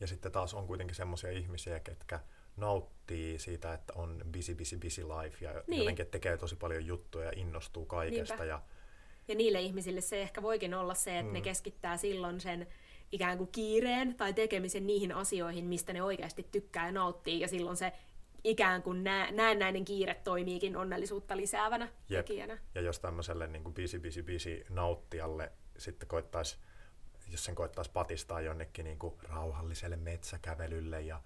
Ja 0.00 0.06
sitten 0.06 0.32
taas 0.32 0.54
on 0.54 0.66
kuitenkin 0.66 0.94
semmoisia 0.96 1.30
ihmisiä, 1.30 1.80
ketkä 1.80 2.20
nauttii 2.56 3.38
siitä, 3.38 3.74
että 3.74 3.92
on 3.96 4.22
busy, 4.32 4.54
busy, 4.54 4.78
busy 4.78 5.02
life 5.08 5.44
ja 5.44 5.62
Niin. 5.66 5.78
jotenkin 5.78 6.06
tekee 6.06 6.36
tosi 6.36 6.56
paljon 6.56 6.86
juttuja 6.86 7.24
ja 7.24 7.32
innostuu 7.36 7.86
kaikesta. 7.86 8.34
Niinpä. 8.34 8.44
Ja, 8.44 8.62
Ja 9.28 9.34
niille 9.34 9.60
ihmisille 9.60 10.00
se 10.00 10.22
ehkä 10.22 10.42
voikin 10.42 10.74
olla 10.74 10.94
se, 10.94 11.18
että 11.18 11.30
mm. 11.30 11.32
ne 11.32 11.40
keskittää 11.40 11.96
silloin 11.96 12.40
sen 12.40 12.66
ikään 13.12 13.38
kuin 13.38 13.52
kiireen 13.52 14.14
tai 14.14 14.32
tekemisen 14.32 14.86
niihin 14.86 15.12
asioihin, 15.12 15.64
mistä 15.64 15.92
ne 15.92 16.02
oikeasti 16.02 16.46
tykkää 16.52 16.86
ja 16.86 16.92
nauttii. 16.92 17.40
Ja 17.40 17.48
silloin 17.48 17.76
se 17.76 17.92
ikään 18.44 18.82
kuin 18.82 19.04
nä- 19.04 19.30
näennäinen 19.32 19.84
kiire 19.84 20.14
toimiikin 20.14 20.76
onnellisuutta 20.76 21.36
lisäävänä 21.36 21.88
Jep. 22.08 22.26
tekijänä. 22.26 22.58
Ja 22.74 22.80
jos 22.80 23.00
tämmöiselle 23.00 23.46
niin 23.46 23.62
kuin 23.62 23.74
bisi, 23.74 23.98
bisi, 23.98 24.22
bisi 24.22 24.64
nauttijalle 24.68 25.52
sitten 25.78 26.08
koittaisi, 26.08 26.56
jos 27.30 27.44
sen 27.44 27.54
koittaisi 27.54 27.90
patistaa 27.90 28.40
jonnekin 28.40 28.84
niin 28.84 28.98
kuin 28.98 29.14
rauhalliselle 29.22 29.96
metsäkävelylle 29.96 31.00
ja 31.00 31.20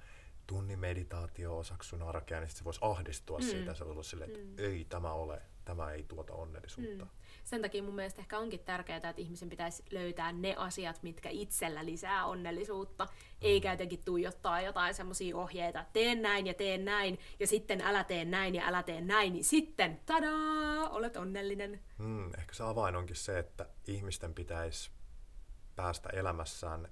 tunnin 0.46 0.78
meditaatio 0.78 1.58
osaksi 1.58 1.88
sun 1.88 2.02
arkea, 2.02 2.40
niin 2.40 2.48
sit 2.48 2.58
se 2.58 2.64
voisi 2.64 2.80
ahdistua 2.82 3.38
mm. 3.38 3.44
siitä. 3.44 3.74
Se 3.74 3.84
olisi 3.84 3.92
ollut 3.92 4.06
silleen, 4.06 4.30
että 4.30 4.62
mm. 4.62 4.72
ei 4.72 4.86
tämä 4.88 5.12
ole, 5.12 5.42
tämä 5.64 5.92
ei 5.92 6.04
tuota 6.08 6.32
onnellisuutta. 6.32 7.04
Mm. 7.04 7.10
Sen 7.44 7.62
takia 7.62 7.82
mun 7.82 7.94
mielestä 7.94 8.20
ehkä 8.20 8.38
onkin 8.38 8.60
tärkeää, 8.60 8.96
että 8.96 9.12
ihmisen 9.16 9.48
pitäisi 9.48 9.82
löytää 9.90 10.32
ne 10.32 10.54
asiat, 10.58 11.02
mitkä 11.02 11.28
itsellä 11.28 11.84
lisää 11.84 12.26
onnellisuutta, 12.26 13.04
mm. 13.04 13.10
eikä 13.40 13.70
jotenkin 13.70 14.04
tuijottaa 14.04 14.60
jotain 14.60 14.94
semmoisia 14.94 15.36
ohjeita, 15.36 15.80
että 15.80 15.92
teen 15.92 16.22
näin 16.22 16.46
ja 16.46 16.54
teen 16.54 16.84
näin, 16.84 17.18
ja 17.40 17.46
sitten 17.46 17.80
älä 17.80 18.04
tee 18.04 18.24
näin 18.24 18.54
ja 18.54 18.66
älä 18.66 18.82
tee 18.82 19.00
näin, 19.00 19.32
niin 19.32 19.44
sitten, 19.44 20.00
tadaa, 20.06 20.88
olet 20.88 21.16
onnellinen. 21.16 21.80
Mm, 21.98 22.26
ehkä 22.38 22.54
se 22.54 22.64
avain 22.64 22.96
onkin 22.96 23.16
se, 23.16 23.38
että 23.38 23.66
ihmisten 23.86 24.34
pitäisi 24.34 24.90
päästä 25.76 26.08
elämässään 26.12 26.88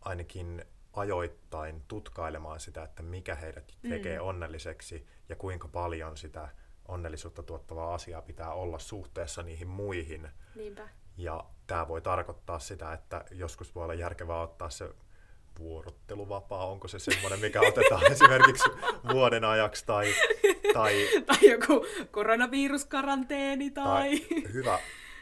ainakin 0.00 0.64
ajoittain 0.92 1.82
tutkailemaan 1.88 2.60
sitä, 2.60 2.82
että 2.82 3.02
mikä 3.02 3.34
heidät 3.34 3.72
tekee 3.88 4.18
mm. 4.18 4.24
onnelliseksi 4.24 5.06
ja 5.28 5.36
kuinka 5.36 5.68
paljon 5.68 6.16
sitä 6.16 6.48
onnellisuutta 6.88 7.42
tuottavaa 7.42 7.94
asiaa 7.94 8.22
pitää 8.22 8.52
olla 8.52 8.78
suhteessa 8.78 9.42
niihin 9.42 9.68
muihin. 9.68 10.28
Niinpä. 10.54 10.88
Ja 11.16 11.44
tämä 11.66 11.88
voi 11.88 12.00
tarkoittaa 12.00 12.58
sitä, 12.58 12.92
että 12.92 13.24
joskus 13.30 13.74
voi 13.74 13.84
olla 13.84 13.94
järkevää 13.94 14.40
ottaa 14.40 14.70
se 14.70 14.90
vuorotteluvapaa, 15.58 16.66
onko 16.66 16.88
se 16.88 16.98
semmoinen, 16.98 17.40
mikä 17.40 17.60
otetaan 17.68 18.12
esimerkiksi 18.12 18.70
vuoden 19.12 19.44
ajaksi, 19.44 19.86
tai, 19.86 20.06
tai, 20.72 21.08
tai 21.26 21.50
joku 21.50 21.86
koronaviruskaranteeni, 22.10 23.70
tai... 23.70 24.18
tai 24.18 24.52
hyvä, 24.52 24.78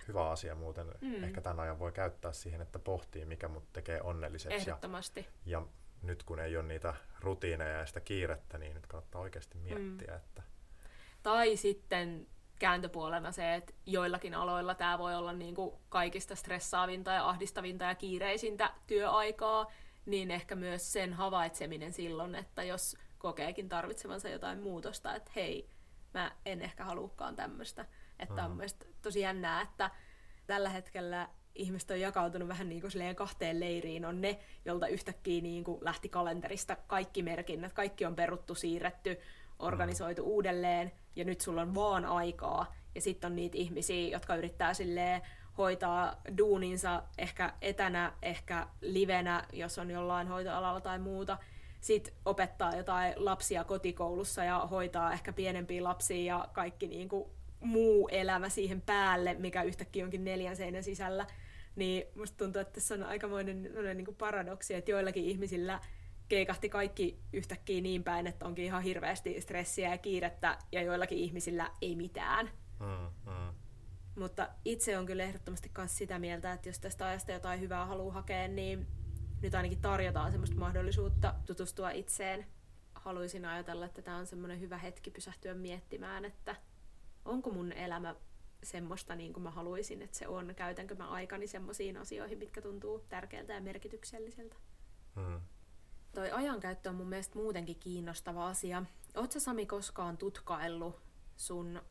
hyvä 0.09 0.31
asia 0.31 0.55
muuten. 0.55 0.87
Mm. 1.01 1.25
Ehkä 1.25 1.41
tämän 1.41 1.61
ajan 1.61 1.79
voi 1.79 1.93
käyttää 1.93 2.33
siihen, 2.33 2.61
että 2.61 2.79
pohtii, 2.79 3.25
mikä 3.25 3.49
mut 3.49 3.73
tekee 3.73 4.03
onnelliseksi. 4.03 4.57
Ehdottomasti. 4.57 5.21
Ja, 5.21 5.59
ja 5.59 5.67
nyt 6.03 6.23
kun 6.23 6.39
ei 6.39 6.57
ole 6.57 6.67
niitä 6.67 6.95
rutiineja 7.21 7.79
ja 7.79 7.87
sitä 7.87 8.01
kiirettä, 8.01 8.59
niin 8.59 8.75
nyt 8.75 8.87
kannattaa 8.87 9.21
oikeasti 9.21 9.59
miettiä, 9.59 10.11
mm. 10.11 10.17
että 10.17 10.43
tai 11.23 11.57
sitten 11.57 12.27
kääntöpuolena 12.59 13.33
se, 13.33 13.55
että 13.55 13.73
joillakin 13.87 14.35
aloilla 14.35 14.75
tämä 14.75 14.99
voi 14.99 15.15
olla 15.15 15.33
niin 15.33 15.55
kuin 15.55 15.75
kaikista 15.89 16.35
stressaavinta 16.35 17.11
ja 17.11 17.29
ahdistavinta 17.29 17.85
ja 17.85 17.95
kiireisintä 17.95 18.73
työaikaa, 18.87 19.73
niin 20.07 20.31
ehkä 20.31 20.55
myös 20.55 20.93
sen 20.93 21.13
havaitseminen 21.13 21.93
silloin, 21.93 22.35
että 22.35 22.63
jos 22.63 22.97
kokeekin 23.19 23.69
tarvitsevansa 23.69 24.29
jotain 24.29 24.63
muutosta, 24.63 25.15
että 25.15 25.31
hei, 25.37 25.69
mä 26.15 26.33
en 26.47 26.63
ehkä 26.63 26.85
halukkaan 26.85 27.37
tämmöistä. 27.37 27.87
Että 28.19 28.43
mm. 28.43 28.51
on 28.51 28.57
mielestäni 28.57 28.95
tosi 29.03 29.21
jännää, 29.21 29.63
että 29.63 29.91
tällä 30.47 30.69
hetkellä 30.69 31.29
ihmiset 31.55 31.91
on 31.91 32.01
jakautunut 32.01 32.49
vähän 32.49 32.69
niin 32.69 32.81
kuin 32.81 33.17
kahteen 33.17 33.61
leiriin. 33.61 34.05
On 34.05 34.21
ne, 34.21 34.39
jolta 34.65 34.87
yhtäkkiä 34.87 35.43
niin 35.43 35.65
kuin 35.65 35.85
lähti 35.85 36.09
kalenterista 36.09 36.77
kaikki 36.77 37.23
merkinnät, 37.23 37.73
kaikki 37.73 38.05
on 38.05 38.17
peruttu, 38.17 38.55
siirretty, 38.55 39.21
organisoitu 39.63 40.23
uudelleen, 40.23 40.93
ja 41.17 41.25
nyt 41.25 41.41
sulla 41.41 41.63
on 41.63 41.75
vaan 41.75 42.05
aikaa. 42.05 42.75
Ja 42.95 43.01
sitten 43.01 43.31
on 43.31 43.37
niitä 43.37 43.59
ihmisiä, 43.59 44.09
jotka 44.09 44.37
yrittää 44.37 44.75
silleen 44.75 45.23
hoitaa 45.59 46.23
duuninsa 46.39 47.03
ehkä 47.19 47.53
etänä, 47.61 48.13
ehkä 48.23 48.67
livenä, 48.81 49.45
jos 49.53 49.79
on 49.79 49.91
jollain 49.91 50.29
hoitoalalla 50.29 50.81
tai 50.81 50.99
muuta. 50.99 51.39
Sitten 51.81 52.15
opettaa 52.25 52.77
jotain 52.77 53.15
lapsia 53.17 53.65
kotikoulussa 53.65 54.45
ja 54.45 54.59
hoitaa 54.59 55.13
ehkä 55.13 55.33
pienempiä 55.33 55.85
lapsia 55.85 56.35
ja 56.35 56.49
kaikki 56.53 56.87
niin 56.87 57.09
kuin 57.09 57.31
muu 57.61 58.09
elämä 58.09 58.49
siihen 58.49 58.81
päälle, 58.81 59.35
mikä 59.35 59.63
yhtäkkiä 59.63 60.05
onkin 60.05 60.25
neljän 60.25 60.57
seinän 60.57 60.83
sisällä. 60.83 61.27
Niin 61.77 62.05
musta 62.17 62.37
tuntuu, 62.37 62.63
että 62.63 62.73
tässä 62.75 62.95
on 62.95 63.03
aikamoinen 63.03 63.63
niin 63.95 64.05
kuin 64.05 64.17
paradoksi, 64.17 64.75
että 64.75 64.91
joillakin 64.91 65.25
ihmisillä 65.25 65.81
keikahti 66.33 66.69
kaikki 66.69 67.21
yhtäkkiä 67.33 67.81
niin 67.81 68.05
päin, 68.05 68.27
että 68.27 68.47
onkin 68.47 68.65
ihan 68.65 68.83
hirveästi 68.83 69.41
stressiä 69.41 69.91
ja 69.91 69.99
kiirettä, 69.99 70.59
ja 70.73 70.83
joillakin 70.83 71.19
ihmisillä 71.19 71.71
ei 71.83 71.97
mitään. 71.97 72.51
Mm, 72.81 73.33
mm. 73.33 73.55
Mutta 74.17 74.49
itse 74.65 74.99
on 74.99 75.07
kyllä 75.07 75.23
ehdottomasti 75.23 75.71
myös 75.79 75.99
sitä 75.99 76.19
mieltä, 76.19 76.53
että 76.53 76.69
jos 76.69 76.79
tästä 76.79 77.07
ajasta 77.07 77.33
jotain 77.33 77.61
hyvää 77.61 77.87
haluaa 77.87 78.15
hakea, 78.15 78.49
niin 78.49 78.87
nyt 79.43 79.55
ainakin 79.55 79.81
tarjotaan 79.81 80.31
semmoista 80.31 80.57
mahdollisuutta 80.57 81.35
tutustua 81.47 81.91
itseen. 81.91 82.47
Haluaisin 82.95 83.45
ajatella, 83.45 83.87
että 83.87 84.03
tämä 84.03 84.17
on 84.17 84.27
semmoinen 84.27 84.61
hyvä 84.61 84.79
hetki 84.79 85.11
pysähtyä 85.11 85.55
miettimään, 85.55 86.25
että 86.25 86.57
onko 87.25 87.51
mun 87.51 87.73
elämä 87.73 88.17
semmoista 88.63 89.15
niin 89.15 89.33
kuin 89.33 89.43
mä 89.43 89.51
haluaisin, 89.51 90.03
että 90.03 90.19
se 90.19 90.29
on. 90.29 90.55
Käytänkö 90.55 90.95
mä 90.95 91.09
aikani 91.09 91.47
semmoisiin 91.47 91.97
asioihin, 91.97 92.39
mitkä 92.39 92.63
tuntuu 92.63 92.99
tärkeältä 93.09 93.53
ja 93.53 93.61
merkitykselliseltä. 93.61 94.57
Mm. 95.17 95.41
Toi 96.15 96.31
ajankäyttö 96.31 96.89
on 96.89 96.95
mun 96.95 97.09
mielestä 97.09 97.39
muutenkin 97.39 97.79
kiinnostava 97.79 98.49
asia. 98.49 98.83
Oletko 99.15 99.41
Sami 99.41 99.67
koskaan 99.67 100.19
tutkaillut 100.19 101.03
sun 101.37 101.83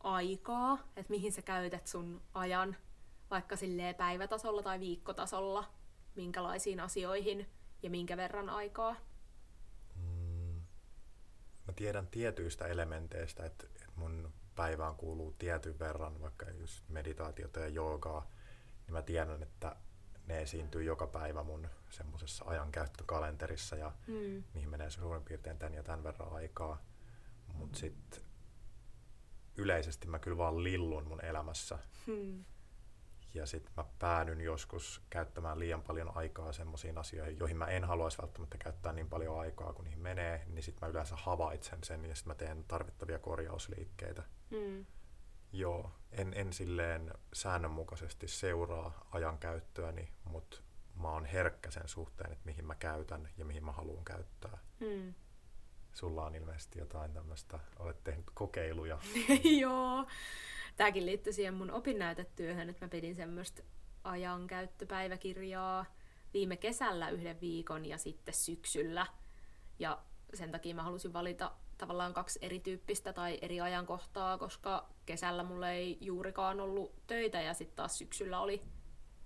aikaa, 0.00 0.78
että 0.96 1.10
mihin 1.10 1.32
sä 1.32 1.42
käytät 1.42 1.86
sun 1.86 2.22
ajan, 2.34 2.76
vaikka 3.30 3.56
silleen 3.56 3.94
päivätasolla 3.94 4.62
tai 4.62 4.80
viikkotasolla, 4.80 5.72
minkälaisiin 6.14 6.80
asioihin 6.80 7.46
ja 7.82 7.90
minkä 7.90 8.16
verran 8.16 8.50
aikaa? 8.50 8.96
Mm, 9.96 10.62
mä 11.66 11.72
tiedän 11.76 12.06
tietyistä 12.06 12.66
elementeistä, 12.66 13.44
että, 13.44 13.66
että 13.66 13.86
mun 13.96 14.32
päivään 14.56 14.96
kuuluu 14.96 15.34
tietyn 15.38 15.78
verran 15.78 16.20
vaikka 16.20 16.50
just 16.50 16.88
meditaatiota 16.88 17.60
ja 17.60 17.68
joogaa, 17.68 18.30
niin 18.86 18.92
mä 18.92 19.02
tiedän, 19.02 19.42
että 19.42 19.76
ne 20.30 20.42
esiintyy 20.42 20.84
joka 20.84 21.06
päivä 21.06 21.42
mun 21.42 21.68
semmoisessa 21.90 22.44
ajankäyttökalenterissa 22.44 23.76
ja 23.76 23.92
mm. 24.06 24.44
mihin 24.54 24.70
menee 24.70 24.90
suurin 24.90 25.24
piirtein 25.24 25.58
tämän 25.58 25.74
ja 25.74 25.82
tämän 25.82 26.04
verran 26.04 26.32
aikaa. 26.32 26.82
Mutta 27.54 27.78
sitten 27.78 28.22
yleisesti 29.56 30.06
mä 30.06 30.18
kyllä 30.18 30.36
vaan 30.36 30.64
lillun 30.64 31.06
mun 31.06 31.24
elämässä. 31.24 31.78
Mm. 32.06 32.44
Ja 33.34 33.46
sitten 33.46 33.72
mä 33.76 33.84
päädyn 33.98 34.40
joskus 34.40 35.02
käyttämään 35.10 35.58
liian 35.58 35.82
paljon 35.82 36.16
aikaa 36.16 36.52
semmoisiin 36.52 36.98
asioihin, 36.98 37.38
joihin 37.38 37.56
mä 37.56 37.66
en 37.66 37.84
haluaisi 37.84 38.18
välttämättä 38.18 38.58
käyttää 38.58 38.92
niin 38.92 39.08
paljon 39.08 39.40
aikaa, 39.40 39.72
kun 39.72 39.84
niihin 39.84 40.00
menee, 40.00 40.44
niin 40.46 40.62
sitten 40.62 40.86
mä 40.86 40.90
yleensä 40.90 41.16
havaitsen 41.16 41.84
sen 41.84 42.04
ja 42.04 42.14
sitten 42.14 42.30
mä 42.30 42.34
teen 42.34 42.64
tarvittavia 42.64 43.18
korjausliikkeitä. 43.18 44.22
Mm. 44.50 44.86
Joo, 45.52 45.90
en, 46.12 46.32
en 46.36 46.52
silleen 46.52 47.10
säännönmukaisesti 47.32 48.28
seuraa 48.28 49.08
ajankäyttöäni, 49.12 50.08
mutta 50.24 50.56
mä 50.94 51.08
oon 51.08 51.24
herkkä 51.24 51.70
sen 51.70 51.88
suhteen, 51.88 52.32
että 52.32 52.44
mihin 52.44 52.64
mä 52.64 52.74
käytän 52.74 53.28
ja 53.36 53.44
mihin 53.44 53.64
mä 53.64 53.72
haluan 53.72 54.04
käyttää. 54.04 54.58
Mm. 54.80 55.14
Sulla 55.92 56.24
on 56.24 56.34
ilmeisesti 56.34 56.78
jotain 56.78 57.12
tämmöistä, 57.12 57.60
olet 57.78 58.04
tehnyt 58.04 58.30
kokeiluja. 58.34 58.98
Joo, 59.60 60.06
tämäkin 60.76 61.06
liittyy 61.06 61.32
siihen 61.32 61.54
mun 61.54 61.70
opinnäytetyöhön, 61.70 62.68
että 62.68 62.84
mä 62.84 62.88
pidin 62.88 63.16
semmoista 63.16 63.62
ajankäyttöpäiväkirjaa 64.04 65.86
viime 66.34 66.56
kesällä 66.56 67.10
yhden 67.10 67.40
viikon 67.40 67.86
ja 67.86 67.98
sitten 67.98 68.34
syksyllä. 68.34 69.06
Ja 69.78 70.02
sen 70.34 70.50
takia 70.50 70.74
mä 70.74 70.82
halusin 70.82 71.12
valita 71.12 71.52
tavallaan 71.80 72.14
kaksi 72.14 72.38
erityyppistä 72.42 73.12
tai 73.12 73.38
eri 73.42 73.60
ajankohtaa, 73.60 74.38
koska 74.38 74.88
kesällä 75.06 75.42
mulla 75.42 75.70
ei 75.70 75.98
juurikaan 76.00 76.60
ollut 76.60 77.06
töitä 77.06 77.40
ja 77.40 77.54
sitten 77.54 77.76
taas 77.76 77.98
syksyllä 77.98 78.40
oli 78.40 78.62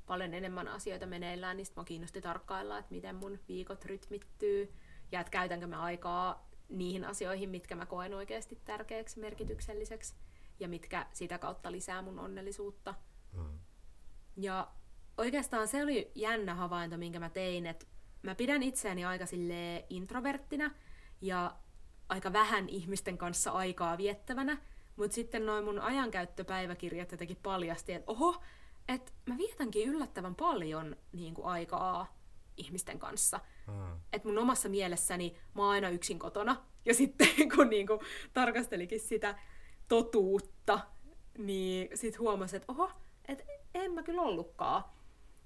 paljon 0.06 0.34
enemmän 0.34 0.68
asioita 0.68 1.06
meneillään, 1.06 1.56
niin 1.56 1.66
mä 1.76 1.84
kiinnosti 1.84 2.20
tarkkailla, 2.20 2.78
että 2.78 2.94
miten 2.94 3.16
mun 3.16 3.38
viikot 3.48 3.84
rytmittyy 3.84 4.74
ja 5.12 5.20
että 5.20 5.30
käytänkö 5.30 5.66
mä 5.66 5.82
aikaa 5.82 6.48
niihin 6.68 7.04
asioihin, 7.04 7.50
mitkä 7.50 7.76
mä 7.76 7.86
koen 7.86 8.14
oikeasti 8.14 8.58
tärkeäksi, 8.64 9.20
merkitykselliseksi 9.20 10.14
ja 10.60 10.68
mitkä 10.68 11.06
sitä 11.12 11.38
kautta 11.38 11.72
lisää 11.72 12.02
mun 12.02 12.18
onnellisuutta. 12.18 12.94
Mm. 13.32 13.58
Ja 14.36 14.72
oikeastaan 15.18 15.68
se 15.68 15.82
oli 15.82 16.12
jännä 16.14 16.54
havainto, 16.54 16.96
minkä 16.96 17.20
mä 17.20 17.30
tein, 17.30 17.66
että 17.66 17.86
mä 18.22 18.34
pidän 18.34 18.62
itseäni 18.62 19.04
aika 19.04 19.24
introverttina 19.90 20.70
ja 21.20 21.56
aika 22.08 22.32
vähän 22.32 22.68
ihmisten 22.68 23.18
kanssa 23.18 23.50
aikaa 23.50 23.98
viettävänä, 23.98 24.58
mutta 24.96 25.14
sitten 25.14 25.46
noin 25.46 25.64
mun 25.64 25.78
ajankäyttöpäiväkirjat 25.78 27.12
jotenkin 27.12 27.38
paljasti, 27.42 27.92
että 27.92 28.12
oho, 28.12 28.42
että 28.88 29.12
mä 29.26 29.38
vietänkin 29.38 29.88
yllättävän 29.88 30.34
paljon 30.34 30.96
niin 31.12 31.34
kuin, 31.34 31.46
aikaa 31.46 32.16
ihmisten 32.56 32.98
kanssa. 32.98 33.40
Hmm. 33.66 34.00
Että 34.12 34.28
mun 34.28 34.38
omassa 34.38 34.68
mielessäni 34.68 35.36
mä 35.54 35.62
oon 35.62 35.70
aina 35.70 35.88
yksin 35.88 36.18
kotona. 36.18 36.56
Ja 36.84 36.94
sitten 37.00 37.28
kun 37.56 37.70
niin 37.70 37.86
kuin, 37.86 38.00
tarkastelikin 38.32 39.00
sitä 39.00 39.38
totuutta, 39.88 40.80
niin 41.38 41.88
sit 41.94 42.18
huomasin, 42.18 42.56
että 42.56 42.72
oho, 42.72 42.90
että 43.28 43.44
en 43.74 43.92
mä 43.92 44.02
kyllä 44.02 44.22
ollutkaan. 44.22 44.84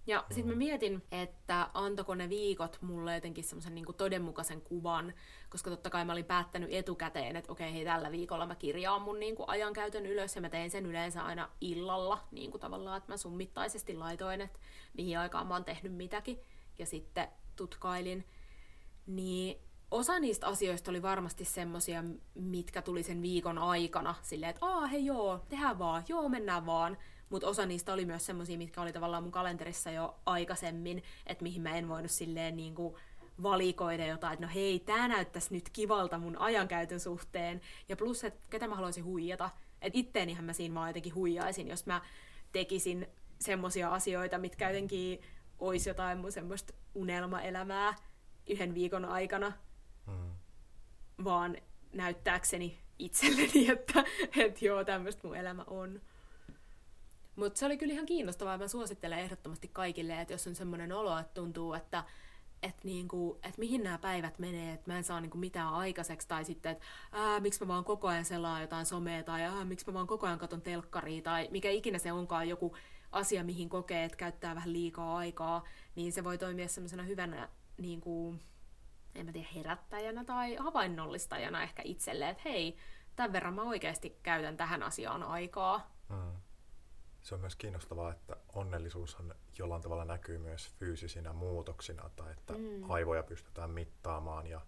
Ja 0.08 0.24
sitten 0.30 0.48
mä 0.48 0.54
mietin, 0.54 1.02
että 1.12 1.70
antako 1.74 2.14
ne 2.14 2.28
viikot 2.28 2.78
mulle 2.82 3.14
jotenkin 3.14 3.44
semmoisen 3.44 3.74
niin 3.74 3.84
todenmukaisen 3.96 4.60
kuvan, 4.60 5.14
koska 5.50 5.70
totta 5.70 5.90
kai 5.90 6.04
mä 6.04 6.12
olin 6.12 6.24
päättänyt 6.24 6.68
etukäteen, 6.72 7.36
että 7.36 7.52
okei, 7.52 7.72
hei, 7.72 7.84
tällä 7.84 8.10
viikolla 8.10 8.46
mä 8.46 8.54
kirjaan 8.54 9.02
mun 9.02 9.20
niin 9.20 9.36
kuin 9.36 9.48
ajankäytön 9.48 10.06
ylös, 10.06 10.34
ja 10.36 10.40
mä 10.40 10.48
tein 10.48 10.70
sen 10.70 10.86
yleensä 10.86 11.22
aina 11.22 11.48
illalla, 11.60 12.20
niin 12.30 12.50
kuin 12.50 12.60
tavallaan, 12.60 12.98
että 12.98 13.12
mä 13.12 13.16
summittaisesti 13.16 13.94
laitoin, 13.94 14.40
että 14.40 14.58
mihin 14.96 15.18
aikaan 15.18 15.46
mä 15.46 15.54
oon 15.54 15.64
tehnyt 15.64 15.94
mitäkin, 15.94 16.40
ja 16.78 16.86
sitten 16.86 17.28
tutkailin. 17.56 18.24
Niin 19.06 19.58
osa 19.90 20.18
niistä 20.18 20.46
asioista 20.46 20.90
oli 20.90 21.02
varmasti 21.02 21.44
semmosia, 21.44 22.04
mitkä 22.34 22.82
tuli 22.82 23.02
sen 23.02 23.22
viikon 23.22 23.58
aikana, 23.58 24.14
silleen, 24.22 24.50
että 24.50 24.66
aa, 24.66 24.86
hei 24.86 25.04
joo, 25.04 25.44
tehdään 25.48 25.78
vaan, 25.78 26.04
joo, 26.08 26.28
mennään 26.28 26.66
vaan. 26.66 26.96
Mutta 27.30 27.48
osa 27.48 27.66
niistä 27.66 27.92
oli 27.92 28.04
myös 28.04 28.26
semmosia, 28.26 28.58
mitkä 28.58 28.80
oli 28.80 28.92
tavallaan 28.92 29.22
mun 29.22 29.32
kalenterissa 29.32 29.90
jo 29.90 30.16
aikaisemmin, 30.26 31.02
että 31.26 31.42
mihin 31.42 31.62
mä 31.62 31.76
en 31.76 31.88
voinut 31.88 32.10
silleen 32.10 32.56
niin 32.56 32.74
kuin 32.74 32.94
valikoida 33.42 34.06
jotain, 34.06 34.32
että 34.32 34.46
no 34.46 34.52
hei, 34.54 34.78
tää 34.78 35.08
näyttäisi 35.08 35.54
nyt 35.54 35.70
kivalta 35.70 36.18
mun 36.18 36.38
ajankäytön 36.38 37.00
suhteen. 37.00 37.60
Ja 37.88 37.96
plus, 37.96 38.24
että 38.24 38.40
ketä 38.50 38.68
mä 38.68 38.74
haluaisin 38.74 39.04
huijata. 39.04 39.50
Että 39.82 39.98
itteenihän 39.98 40.44
mä 40.44 40.52
siinä 40.52 40.74
vaan 40.74 40.88
jotenkin 40.88 41.14
huijaisin, 41.14 41.68
jos 41.68 41.86
mä 41.86 42.02
tekisin 42.52 43.06
semmosia 43.40 43.94
asioita, 43.94 44.38
mitkä 44.38 44.70
jotenkin 44.70 45.20
olisi 45.58 45.90
jotain 45.90 46.18
mun 46.18 46.32
semmoista 46.32 46.74
unelmaelämää 46.94 47.94
yhden 48.46 48.74
viikon 48.74 49.04
aikana, 49.04 49.52
mm. 50.06 50.30
vaan 51.24 51.56
näyttääkseni 51.92 52.78
itselleni, 52.98 53.70
että, 53.70 54.04
että 54.36 54.64
joo, 54.64 54.84
tämmöistä 54.84 55.26
mun 55.26 55.36
elämä 55.36 55.64
on. 55.66 56.00
Mutta 57.38 57.58
se 57.58 57.66
oli 57.66 57.78
kyllä 57.78 57.92
ihan 57.92 58.06
kiinnostavaa. 58.06 58.58
Mä 58.58 58.68
suosittelen 58.68 59.18
ehdottomasti 59.18 59.70
kaikille, 59.72 60.20
että 60.20 60.34
jos 60.34 60.46
on 60.46 60.54
semmoinen 60.54 60.92
olo, 60.92 61.18
että 61.18 61.34
tuntuu, 61.34 61.74
että 61.74 62.04
että 62.62 62.80
niinku, 62.84 63.38
et 63.42 63.58
mihin 63.58 63.82
nämä 63.82 63.98
päivät 63.98 64.38
menee, 64.38 64.72
että 64.72 64.90
mä 64.90 64.96
en 64.96 65.04
saa 65.04 65.20
niinku 65.20 65.38
mitään 65.38 65.68
aikaiseksi, 65.68 66.28
tai 66.28 66.44
sitten, 66.44 66.72
että 66.72 66.84
miksi 67.40 67.60
mä 67.60 67.68
vaan 67.68 67.84
koko 67.84 68.08
ajan 68.08 68.24
selaan 68.24 68.62
jotain 68.62 68.86
somea, 68.86 69.22
tai 69.22 69.64
miksi 69.64 69.86
mä 69.86 69.94
vaan 69.94 70.06
koko 70.06 70.26
ajan 70.26 70.38
katon 70.38 70.62
telkkaria, 70.62 71.22
tai 71.22 71.48
mikä 71.50 71.70
ikinä 71.70 71.98
se 71.98 72.12
onkaan 72.12 72.48
joku 72.48 72.76
asia, 73.12 73.44
mihin 73.44 73.68
kokee, 73.68 74.04
että 74.04 74.16
käyttää 74.16 74.54
vähän 74.54 74.72
liikaa 74.72 75.16
aikaa, 75.16 75.64
niin 75.94 76.12
se 76.12 76.24
voi 76.24 76.38
toimia 76.38 76.68
semmoisena 76.68 77.02
hyvänä 77.02 77.48
niinku, 77.76 78.34
en 79.14 79.26
mä 79.26 79.32
tiedä, 79.32 79.48
herättäjänä 79.54 80.24
tai 80.24 80.56
havainnollistajana 80.56 81.62
ehkä 81.62 81.82
itselle, 81.84 82.28
että 82.28 82.42
hei, 82.44 82.76
tämän 83.16 83.32
verran 83.32 83.54
mä 83.54 83.62
oikeasti 83.62 84.18
käytän 84.22 84.56
tähän 84.56 84.82
asiaan 84.82 85.22
aikaa. 85.22 85.90
Mm. 86.08 86.47
Se 87.22 87.34
on 87.34 87.40
myös 87.40 87.56
kiinnostavaa, 87.56 88.10
että 88.10 88.36
onnellisuushan 88.54 89.34
jollain 89.58 89.82
tavalla 89.82 90.04
näkyy 90.04 90.38
myös 90.38 90.70
fyysisinä 90.78 91.32
muutoksina, 91.32 92.10
tai 92.16 92.32
että 92.32 92.52
mm. 92.52 92.90
aivoja 92.90 93.22
pystytään 93.22 93.70
mittaamaan 93.70 94.46
ja 94.46 94.60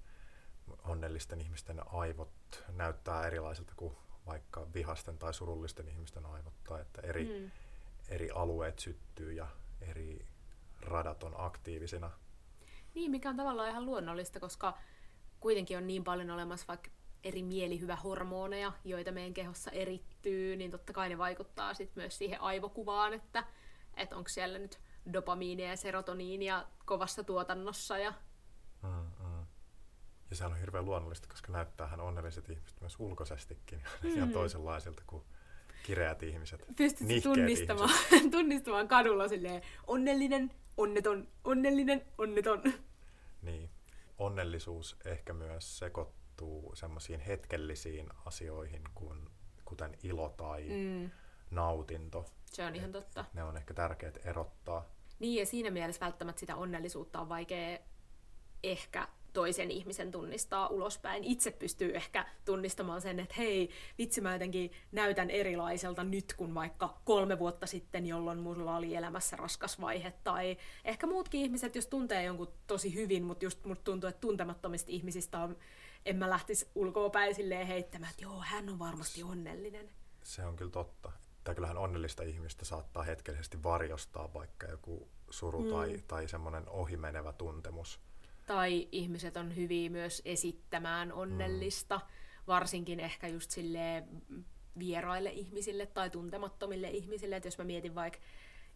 onnellisten 0.85 1.41
ihmisten 1.41 1.93
aivot 1.93 2.65
näyttää 2.73 3.27
erilaiselta 3.27 3.73
kuin 3.77 3.97
vaikka 4.27 4.67
vihasten 4.75 5.19
tai 5.19 5.35
surullisten 5.35 5.89
ihmisten 5.89 6.27
aivot, 6.27 6.55
tai 6.65 6.81
että 6.81 7.01
eri, 7.03 7.41
mm. 7.41 7.51
eri 8.09 8.31
alueet 8.31 8.79
syttyy 8.79 9.33
ja 9.33 9.47
eri 9.81 10.27
radat 10.81 11.23
on 11.23 11.35
aktiivisina. 11.37 12.11
Niin, 12.95 13.11
mikä 13.11 13.29
on 13.31 13.37
tavallaan 13.37 13.71
ihan 13.71 13.87
luonnollista, 13.87 14.41
koska 14.41 14.79
kuitenkin 15.41 15.79
on 15.79 15.87
niin 15.87 16.05
paljon 16.05 16.31
olemassa 16.31 16.67
vaikka 16.69 16.91
eri 17.25 17.43
mielihyvähormoneja, 17.43 18.73
joita 18.85 19.13
meidän 19.13 19.35
kehossa 19.35 19.71
erittyy, 19.71 20.57
niin 20.57 20.71
totta 20.71 20.93
kai 20.93 21.09
ne 21.09 21.19
vaikuttaa 21.19 21.75
sit 21.75 21.97
myös 21.97 22.19
siihen 22.19 22.41
aivokuvaan, 22.41 23.13
että, 23.13 23.45
että 23.97 24.17
onko 24.17 24.29
siellä 24.29 24.59
nyt 24.59 24.81
dopamiinia 25.13 25.69
ja 25.69 25.77
serotoniinia 25.77 26.67
kovassa 26.85 27.25
tuotannossa. 27.25 27.99
Ja... 27.99 28.13
Mm, 28.83 29.27
mm. 29.27 29.47
ja 30.31 30.37
se 30.37 30.45
on 30.45 30.57
hirveän 30.57 30.85
luonnollista, 30.85 31.29
koska 31.29 31.53
näyttäähän 31.53 32.01
onnelliset 32.01 32.51
ihmiset 32.51 32.81
myös 32.81 32.97
ulkoisestikin 32.99 33.83
mm. 34.03 34.11
ihan 34.17 34.33
toisenlaisilta 34.33 35.03
kuin 35.07 35.25
kireät 35.83 36.23
ihmiset. 36.23 36.65
Pystyt 36.77 37.23
tunnistamaan, 37.23 37.95
tunnistamaan 38.31 38.89
kadulla 38.89 39.29
silleen 39.29 39.63
onnellinen, 39.87 40.51
onneton, 40.77 41.29
onnellinen, 41.45 42.05
onneton. 42.19 42.63
Niin. 43.43 43.71
Onnellisuus 44.19 44.97
ehkä 45.05 45.33
myös 45.33 45.79
sekoittuu 46.41 46.77
semmoisiin 46.77 47.21
hetkellisiin 47.21 48.09
asioihin, 48.25 48.83
kuin, 48.95 49.29
kuten 49.65 49.97
ilo 50.03 50.29
tai 50.29 50.69
mm. 50.69 51.11
nautinto. 51.51 52.27
Se 52.47 52.65
on 52.65 52.77
ihan 52.77 52.93
totta. 52.93 53.25
Ne 53.35 53.45
on 53.45 53.57
ehkä 53.57 53.75
tärkeät 53.75 54.27
erottaa. 54.27 54.85
Niin, 55.19 55.41
ja 55.41 55.47
siinä 55.47 55.71
mielessä 55.71 56.05
välttämättä 56.05 56.41
sitä 56.41 56.57
onnellisuutta 56.57 57.21
on 57.21 57.29
vaikea 57.29 57.79
ehkä 58.63 59.09
toisen 59.33 59.71
ihmisen 59.71 60.11
tunnistaa 60.11 60.69
ulospäin. 60.69 61.25
Itse 61.25 61.51
pystyy 61.51 61.97
ehkä 61.97 62.27
tunnistamaan 62.45 63.01
sen, 63.01 63.21
että 63.21 63.35
hei, 63.39 63.71
vitsi 63.99 64.21
mä 64.21 64.33
jotenkin 64.33 64.73
näytän 64.93 65.31
erilaiselta 65.31 66.05
nyt 66.05 66.35
kuin 66.37 66.55
vaikka 66.55 67.01
kolme 67.05 67.39
vuotta 67.39 67.67
sitten, 67.67 68.07
jolloin 68.07 68.39
mulla 68.39 68.77
oli 68.77 68.95
elämässä 68.95 69.37
raskas 69.37 69.81
vaihe. 69.81 70.13
Tai 70.25 70.57
ehkä 70.85 71.07
muutkin 71.07 71.41
ihmiset, 71.41 71.75
jos 71.75 71.87
tuntee 71.87 72.25
jonkun 72.25 72.53
tosi 72.67 72.95
hyvin, 72.95 73.25
mutta 73.25 73.45
just 73.45 73.65
musta 73.65 73.85
tuntuu, 73.85 74.09
että 74.09 74.21
tuntemattomista 74.21 74.91
ihmisistä 74.91 75.39
on, 75.39 75.57
en 76.05 76.17
mä 76.17 76.31
lähtisi 76.31 76.69
ulkoapäin 76.75 77.35
silleen 77.35 77.67
heittämään, 77.67 78.11
että 78.11 78.23
joo, 78.23 78.41
hän 78.41 78.69
on 78.69 78.79
varmasti 78.79 79.23
onnellinen. 79.23 79.91
Se 80.23 80.45
on 80.45 80.57
kyllä 80.57 80.71
totta. 80.71 81.13
Tai 81.45 81.55
kyllähän 81.55 81.79
onnellista 81.79 82.23
ihmistä 82.23 82.65
saattaa 82.65 83.03
hetkellisesti 83.03 83.63
varjostaa 83.63 84.35
vaikka 84.35 84.67
joku 84.67 85.09
suru 85.31 85.63
mm. 85.63 85.71
tai, 85.71 86.03
tai 86.09 86.29
semmoinen 86.29 86.69
ohimenevä 86.69 87.33
tuntemus 87.33 88.01
tai 88.51 88.89
ihmiset 88.93 89.37
on 89.37 89.57
hyviä 89.57 89.91
myös 89.91 90.23
esittämään 90.25 91.13
onnellista, 91.13 91.97
mm. 91.97 92.03
varsinkin 92.47 93.01
ehkä 93.01 93.29
just 93.29 93.51
sille 93.51 94.05
vieraille 94.79 95.31
ihmisille 95.31 95.87
tai 95.87 96.11
tuntemattomille 96.11 96.91
ihmisille. 96.91 97.37
että 97.37 97.47
jos 97.47 97.59
mä 97.59 97.65
mietin 97.65 97.95
vaikka 97.95 98.19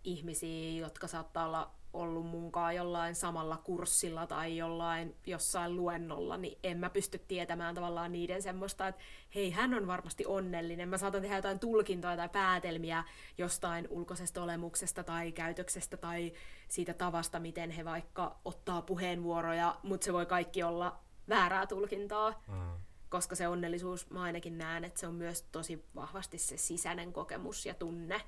ihmisiä, 0.05 0.81
jotka 0.81 1.07
saattaa 1.07 1.47
olla 1.47 1.71
ollut 1.95 2.27
munkaan 2.27 2.77
jollain 2.77 3.15
samalla 3.15 3.57
kurssilla 3.57 4.27
tai 4.27 4.57
jollain 4.57 5.17
jossain 5.27 5.77
luennolla, 5.77 6.37
niin 6.37 6.59
en 6.63 6.79
mä 6.79 6.91
pysty 6.91 7.19
tietämään 7.19 7.75
tavallaan 7.75 8.13
niiden 8.13 8.43
semmoista, 8.43 8.89
että 8.89 9.03
hei, 9.35 9.51
hän 9.51 9.75
on 9.75 9.87
varmasti 9.87 10.27
onnellinen. 10.27 10.89
Mä 10.89 10.99
saatan 10.99 11.23
tehdä 11.23 11.37
jotain 11.37 11.59
tulkintoja 11.59 12.17
tai 12.17 12.29
päätelmiä 12.29 13.05
jostain 13.39 13.87
ulkoisesta 13.91 14.43
olemuksesta 14.43 15.05
tai 15.05 15.33
käytöksestä 15.33 15.97
tai 15.97 16.33
siitä 16.69 16.95
tavasta, 16.95 17.41
miten 17.41 17.71
he 17.71 17.85
vaikka 17.85 18.39
ottaa 18.45 18.83
puheenvuoroja, 18.83 19.77
mutta 19.83 20.05
se 20.05 20.13
voi 20.13 20.27
kaikki 20.27 20.63
olla 20.63 20.99
väärää 21.29 21.67
tulkintaa. 21.67 22.43
Mm. 22.49 22.73
Koska 23.09 23.35
se 23.35 23.49
onnellisuus, 23.49 24.11
mä 24.11 24.23
ainakin 24.23 24.59
näen, 24.59 24.85
että 24.85 25.01
se 25.01 25.07
on 25.07 25.15
myös 25.15 25.43
tosi 25.43 25.85
vahvasti 25.95 26.39
se 26.39 26.57
sisäinen 26.57 27.13
kokemus 27.13 27.67
ja 27.67 27.75
tunne. 27.75 28.21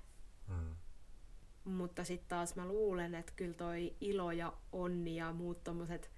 Mm 0.48 0.76
mutta 1.66 2.04
sitten 2.04 2.28
taas 2.28 2.56
mä 2.56 2.68
luulen, 2.68 3.14
että 3.14 3.32
kyllä 3.36 3.54
toi 3.54 3.96
ilo 4.00 4.32
ja 4.32 4.52
onni 4.72 5.16
ja 5.16 5.32
muut 5.32 5.64
tommoset 5.64 6.10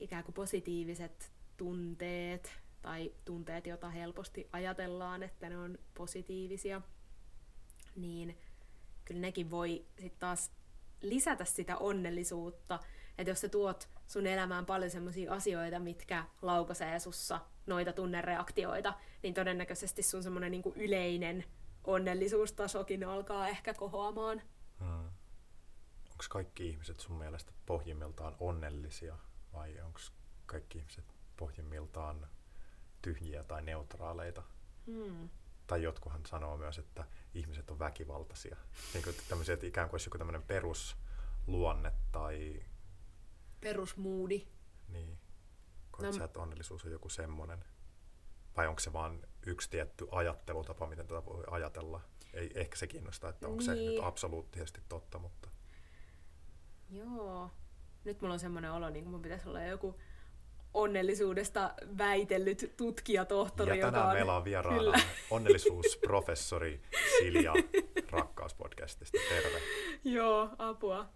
ikään 0.00 0.24
kuin 0.24 0.34
positiiviset 0.34 1.32
tunteet 1.56 2.52
tai 2.82 3.12
tunteet, 3.24 3.66
joita 3.66 3.90
helposti 3.90 4.48
ajatellaan, 4.52 5.22
että 5.22 5.48
ne 5.48 5.58
on 5.58 5.78
positiivisia, 5.94 6.82
niin 7.96 8.38
kyllä 9.04 9.20
nekin 9.20 9.50
voi 9.50 9.84
sitten 9.98 10.18
taas 10.18 10.52
lisätä 11.00 11.44
sitä 11.44 11.76
onnellisuutta. 11.76 12.80
Että 13.18 13.30
jos 13.30 13.40
sä 13.40 13.48
tuot 13.48 13.88
sun 14.06 14.26
elämään 14.26 14.66
paljon 14.66 14.90
sellaisia 14.90 15.32
asioita, 15.32 15.78
mitkä 15.78 16.24
laukaisee 16.42 16.98
sussa 16.98 17.40
noita 17.66 17.92
tunnereaktioita, 17.92 18.94
niin 19.22 19.34
todennäköisesti 19.34 20.02
sun 20.02 20.22
semmoinen 20.22 20.50
niinku 20.50 20.72
yleinen 20.76 21.44
onnellisuustasokin 21.84 23.04
alkaa 23.04 23.48
ehkä 23.48 23.74
kohoamaan. 23.74 24.42
Onko 26.14 26.24
kaikki 26.28 26.68
ihmiset 26.68 27.00
sun 27.00 27.18
mielestä 27.18 27.52
pohjimmiltaan 27.66 28.36
onnellisia 28.40 29.18
vai 29.52 29.80
onko 29.80 30.00
kaikki 30.46 30.78
ihmiset 30.78 31.04
pohjimmiltaan 31.36 32.28
tyhjiä 33.02 33.44
tai 33.44 33.62
neutraaleita? 33.62 34.42
Hmm. 34.86 35.28
Tai 35.66 35.82
jotkuhan 35.82 36.26
sanoo 36.26 36.56
myös, 36.56 36.78
että 36.78 37.04
ihmiset 37.34 37.70
on 37.70 37.78
väkivaltaisia. 37.78 38.56
Niin 38.94 39.04
kuin 39.04 39.16
tämmöisiä, 39.28 39.54
että 39.54 39.66
ikään 39.66 39.88
kuin 39.88 39.94
olisi 39.94 40.06
joku 40.08 40.18
tämmöinen 40.18 40.42
perusluonne 40.42 41.92
tai... 42.12 42.62
Perusmuudi. 43.60 44.46
Niin. 44.88 45.18
Koet 45.90 46.06
no, 46.06 46.12
sä, 46.12 46.24
että 46.24 46.40
onnellisuus 46.40 46.84
on 46.84 46.92
joku 46.92 47.08
semmoinen? 47.08 47.64
Vai 48.56 48.66
onko 48.66 48.80
se 48.80 48.92
vaan 48.92 49.26
yksi 49.46 49.70
tietty 49.70 50.06
ajattelutapa, 50.10 50.86
miten 50.86 51.06
tätä 51.06 51.24
voi 51.24 51.44
ajatella? 51.50 52.00
Ei 52.32 52.50
ehkä 52.54 52.76
se 52.76 52.86
kiinnostaa, 52.86 53.30
että 53.30 53.46
onko 53.46 53.58
niin. 53.58 53.66
se 53.66 53.74
nyt 53.74 53.86
niin. 53.86 54.04
absoluuttisesti 54.04 54.80
totta, 54.88 55.18
mutta... 55.18 55.48
Joo. 56.90 57.50
Nyt 58.04 58.20
mulla 58.20 58.34
on 58.34 58.40
semmoinen 58.40 58.72
olo, 58.72 58.90
niin 58.90 59.04
kuin 59.04 59.12
mun 59.12 59.22
pitäisi 59.22 59.48
olla 59.48 59.62
joku 59.62 60.00
onnellisuudesta 60.74 61.74
väitellyt 61.98 62.74
tutkijatohtori. 62.76 63.78
Ja 63.78 63.86
tänään 63.86 64.06
on... 64.06 64.14
meillä 64.14 64.36
on 64.36 64.44
vieraana 64.44 64.78
Kyllä. 64.78 65.00
onnellisuusprofessori 65.30 66.82
Silja 67.18 67.52
Rakkauspodcastista. 68.10 69.18
Terve. 69.28 69.60
Joo, 70.04 70.50
apua. 70.58 71.08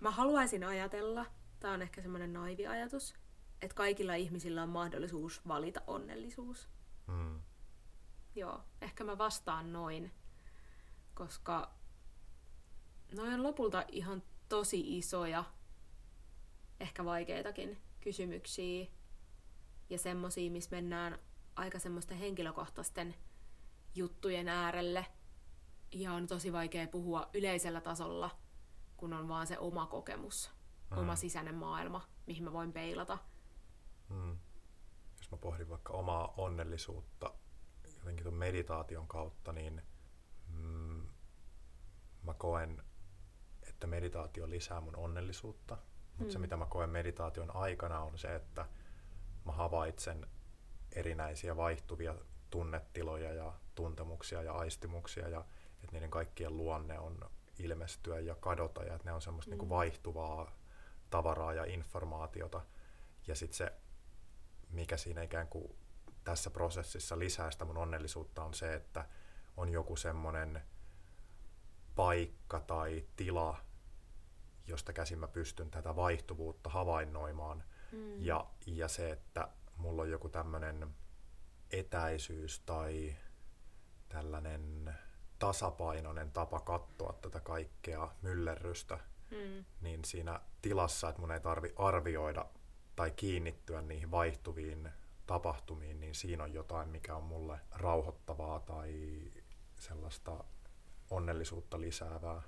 Mä 0.00 0.10
haluaisin 0.10 0.64
ajatella, 0.64 1.26
tämä 1.60 1.74
on 1.74 1.82
ehkä 1.82 2.02
semmoinen 2.02 2.32
naivi 2.32 2.66
ajatus, 2.66 3.14
että 3.62 3.74
kaikilla 3.74 4.14
ihmisillä 4.14 4.62
on 4.62 4.68
mahdollisuus 4.68 5.48
valita 5.48 5.80
onnellisuus. 5.86 6.68
Mm. 7.06 7.40
Joo, 8.34 8.60
ehkä 8.80 9.04
mä 9.04 9.18
vastaan 9.18 9.72
noin, 9.72 10.12
koska 11.14 11.70
noin 13.12 13.32
on 13.32 13.42
lopulta 13.42 13.84
ihan 13.88 14.22
tosi 14.48 14.98
isoja, 14.98 15.44
ehkä 16.80 17.04
vaikeitakin 17.04 17.78
kysymyksiä 18.00 18.86
ja 19.90 19.98
semmosia, 19.98 20.50
missä 20.50 20.76
mennään 20.76 21.18
aika 21.56 21.78
semmoisten 21.78 22.18
henkilökohtaisten 22.18 23.14
juttujen 23.94 24.48
äärelle 24.48 25.06
ja 25.92 26.12
on 26.12 26.26
tosi 26.26 26.52
vaikea 26.52 26.86
puhua 26.88 27.30
yleisellä 27.34 27.80
tasolla, 27.80 28.30
kun 28.96 29.12
on 29.12 29.28
vaan 29.28 29.46
se 29.46 29.58
oma 29.58 29.86
kokemus, 29.86 30.50
mm. 30.90 30.98
oma 30.98 31.16
sisäinen 31.16 31.54
maailma, 31.54 32.08
mihin 32.26 32.44
mä 32.44 32.52
voin 32.52 32.72
peilata. 32.72 33.18
Mm. 34.08 34.38
Jos 35.18 35.30
mä 35.30 35.36
pohdin 35.36 35.68
vaikka 35.68 35.92
omaa 35.92 36.34
onnellisuutta 36.36 37.34
jotenkin 37.98 38.22
tuon 38.22 38.34
meditaation 38.34 39.08
kautta, 39.08 39.52
niin 39.52 39.82
mm, 40.48 41.08
mä 42.22 42.34
koen, 42.34 42.82
että 43.76 43.86
meditaatio 43.86 44.50
lisää 44.50 44.80
mun 44.80 44.96
onnellisuutta. 44.96 45.78
Mutta 46.08 46.24
mm. 46.24 46.30
se, 46.30 46.38
mitä 46.38 46.56
mä 46.56 46.66
koen 46.66 46.90
meditaation 46.90 47.56
aikana, 47.56 48.00
on 48.00 48.18
se, 48.18 48.34
että 48.34 48.66
mä 49.44 49.52
havaitsen 49.52 50.26
erinäisiä 50.92 51.56
vaihtuvia 51.56 52.14
tunnetiloja 52.50 53.32
ja 53.32 53.52
tuntemuksia 53.74 54.42
ja 54.42 54.52
aistimuksia 54.52 55.28
ja 55.28 55.44
että 55.82 55.92
niiden 55.92 56.10
kaikkien 56.10 56.56
luonne 56.56 56.98
on 56.98 57.20
ilmestyä 57.58 58.20
ja 58.20 58.34
kadota 58.34 58.82
ja 58.82 58.94
että 58.94 59.08
ne 59.08 59.12
on 59.12 59.22
semmoista 59.22 59.54
mm. 59.54 59.58
niin 59.58 59.68
vaihtuvaa 59.68 60.56
tavaraa 61.10 61.54
ja 61.54 61.64
informaatiota. 61.64 62.60
Ja 63.26 63.34
sitten 63.34 63.56
se, 63.56 63.72
mikä 64.70 64.96
siinä 64.96 65.22
ikään 65.22 65.48
kuin 65.48 65.76
tässä 66.24 66.50
prosessissa 66.50 67.18
lisää 67.18 67.50
sitä 67.50 67.64
mun 67.64 67.76
onnellisuutta 67.76 68.44
on 68.44 68.54
se, 68.54 68.74
että 68.74 69.08
on 69.56 69.68
joku 69.68 69.96
semmoinen 69.96 70.62
paikka 71.96 72.60
tai 72.60 73.04
tila, 73.16 73.65
josta 74.66 74.92
käsin 74.92 75.18
mä 75.18 75.28
pystyn 75.28 75.70
tätä 75.70 75.96
vaihtuvuutta 75.96 76.70
havainnoimaan. 76.70 77.64
Mm. 77.92 78.24
Ja, 78.24 78.46
ja 78.66 78.88
se, 78.88 79.10
että 79.10 79.48
mulla 79.76 80.02
on 80.02 80.10
joku 80.10 80.28
tämmöinen 80.28 80.88
etäisyys 81.70 82.60
tai 82.60 83.16
tällainen 84.08 84.94
tasapainoinen 85.38 86.30
tapa 86.30 86.60
katsoa 86.60 87.18
tätä 87.22 87.40
kaikkea 87.40 88.08
myllerrystä, 88.22 88.98
mm. 89.30 89.64
niin 89.80 90.04
siinä 90.04 90.40
tilassa, 90.62 91.08
että 91.08 91.20
mun 91.20 91.32
ei 91.32 91.40
tarvi 91.40 91.72
arvioida 91.76 92.46
tai 92.96 93.10
kiinnittyä 93.10 93.82
niihin 93.82 94.10
vaihtuviin 94.10 94.88
tapahtumiin, 95.26 96.00
niin 96.00 96.14
siinä 96.14 96.44
on 96.44 96.54
jotain, 96.54 96.88
mikä 96.88 97.16
on 97.16 97.24
mulle 97.24 97.60
rauhoittavaa 97.70 98.60
tai 98.60 99.20
sellaista 99.78 100.44
onnellisuutta 101.10 101.80
lisäävää. 101.80 102.42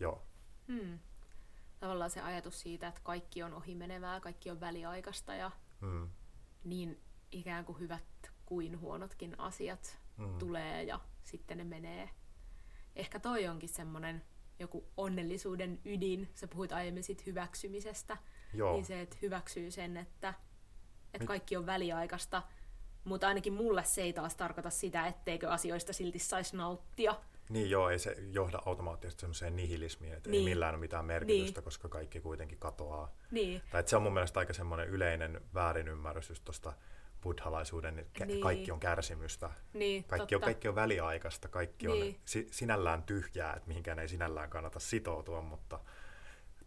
Joo. 0.00 0.22
Mm. 0.66 0.98
Tavallaan 1.80 2.10
se 2.10 2.20
ajatus 2.20 2.60
siitä, 2.60 2.88
että 2.88 3.00
kaikki 3.04 3.42
on 3.42 3.54
ohimenevää, 3.54 4.20
kaikki 4.20 4.50
on 4.50 4.60
väliaikaista 4.60 5.34
ja 5.34 5.50
mm. 5.80 6.08
niin 6.64 7.00
ikään 7.32 7.64
kuin 7.64 7.78
hyvät 7.78 8.32
kuin 8.46 8.80
huonotkin 8.80 9.40
asiat 9.40 9.98
mm. 10.16 10.38
tulee 10.38 10.82
ja 10.82 11.00
sitten 11.24 11.58
ne 11.58 11.64
menee. 11.64 12.10
Ehkä 12.96 13.20
toi 13.20 13.46
onkin 13.46 13.68
semmoinen 13.68 14.24
joku 14.58 14.88
onnellisuuden 14.96 15.80
ydin. 15.84 16.28
Sä 16.34 16.48
puhuit 16.48 16.72
aiemmin 16.72 17.04
sit 17.04 17.26
hyväksymisestä. 17.26 18.16
Joo. 18.54 18.72
Niin 18.72 18.84
se, 18.84 19.00
että 19.00 19.16
hyväksyy 19.22 19.70
sen, 19.70 19.96
että, 19.96 20.34
että 21.14 21.26
kaikki 21.26 21.56
on 21.56 21.66
väliaikaista. 21.66 22.42
Mutta 23.04 23.28
ainakin 23.28 23.52
mulle 23.52 23.84
se 23.84 24.02
ei 24.02 24.12
taas 24.12 24.36
tarkoita 24.36 24.70
sitä, 24.70 25.06
etteikö 25.06 25.50
asioista 25.50 25.92
silti 25.92 26.18
saisi 26.18 26.56
nauttia. 26.56 27.20
Niin 27.48 27.70
joo, 27.70 27.90
ei 27.90 27.98
se 27.98 28.16
johda 28.30 28.62
automaattisesti 28.66 29.20
semmoiseen 29.20 29.56
nihilismiin, 29.56 30.14
että 30.14 30.30
niin. 30.30 30.38
ei 30.38 30.44
millään 30.44 30.74
ole 30.74 30.80
mitään 30.80 31.04
merkitystä, 31.04 31.60
niin. 31.60 31.64
koska 31.64 31.88
kaikki 31.88 32.20
kuitenkin 32.20 32.58
katoaa. 32.58 33.12
Niin. 33.30 33.62
Tai 33.70 33.80
että 33.80 33.90
se 33.90 33.96
on 33.96 34.02
mun 34.02 34.12
mielestä 34.12 34.40
aika 34.40 34.52
semmoinen 34.52 34.88
yleinen 34.88 35.40
väärinymmärrys 35.54 36.28
just 36.28 36.44
tuosta 36.44 36.72
buddhalaisuuden, 37.22 37.98
että 37.98 38.26
niin. 38.26 38.40
kaikki 38.40 38.70
on 38.70 38.80
kärsimystä. 38.80 39.50
Niin, 39.72 40.04
kaikki, 40.04 40.34
on, 40.34 40.40
kaikki 40.40 40.68
on 40.68 40.74
väliaikaista, 40.74 41.48
kaikki 41.48 41.86
niin. 41.86 42.14
on 42.14 42.20
si- 42.24 42.48
sinällään 42.50 43.02
tyhjää, 43.02 43.54
että 43.54 43.68
mihinkään 43.68 43.98
ei 43.98 44.08
sinällään 44.08 44.50
kannata 44.50 44.78
sitoutua, 44.80 45.40
mutta, 45.40 45.80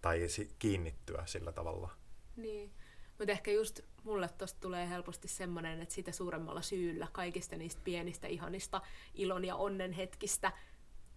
tai 0.02 0.30
si- 0.30 0.56
kiinnittyä 0.60 1.24
sillä 1.26 1.52
tavalla. 1.52 1.90
Niin, 2.36 2.74
mutta 3.18 3.32
ehkä 3.32 3.52
just 3.52 3.80
mulle 4.04 4.30
tosta 4.38 4.60
tulee 4.60 4.90
helposti 4.90 5.28
semmoinen, 5.28 5.82
että 5.82 5.96
sitä 5.96 6.12
suuremmalla 6.12 6.62
syyllä 6.62 7.08
kaikista 7.12 7.56
niistä 7.56 7.82
pienistä, 7.84 8.28
ihanista 8.28 8.82
ilon 9.14 9.46
ja 9.46 9.56
onnen 9.56 9.92
hetkistä 9.92 10.52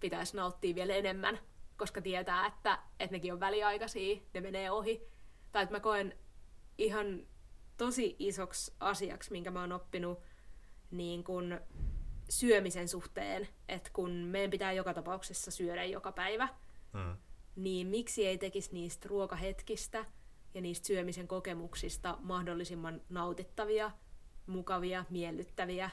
pitäisi 0.04 0.36
nauttia 0.36 0.74
vielä 0.74 0.94
enemmän, 0.94 1.38
koska 1.76 2.02
tietää, 2.02 2.46
että, 2.46 2.78
että 3.00 3.14
nekin 3.14 3.32
on 3.32 3.40
väliaikaisia, 3.40 4.20
ne 4.34 4.40
menee 4.40 4.70
ohi. 4.70 5.08
Tai 5.52 5.62
että 5.62 5.74
mä 5.74 5.80
koen 5.80 6.18
ihan 6.78 7.26
tosi 7.76 8.16
isoksi 8.18 8.72
asiaksi, 8.80 9.32
minkä 9.32 9.50
mä 9.50 9.60
oon 9.60 9.72
oppinut 9.72 10.22
niin 10.90 11.24
kun 11.24 11.60
syömisen 12.30 12.88
suhteen, 12.88 13.48
että 13.68 13.90
kun 13.92 14.10
meidän 14.10 14.50
pitää 14.50 14.72
joka 14.72 14.94
tapauksessa 14.94 15.50
syödä 15.50 15.84
joka 15.84 16.12
päivä, 16.12 16.48
mm. 16.92 17.16
niin 17.56 17.86
miksi 17.86 18.26
ei 18.26 18.38
tekisi 18.38 18.72
niistä 18.72 19.08
ruokahetkistä 19.08 20.04
ja 20.54 20.60
niistä 20.60 20.86
syömisen 20.86 21.28
kokemuksista 21.28 22.18
mahdollisimman 22.20 23.00
nautittavia, 23.08 23.90
mukavia, 24.46 25.04
miellyttäviä, 25.10 25.90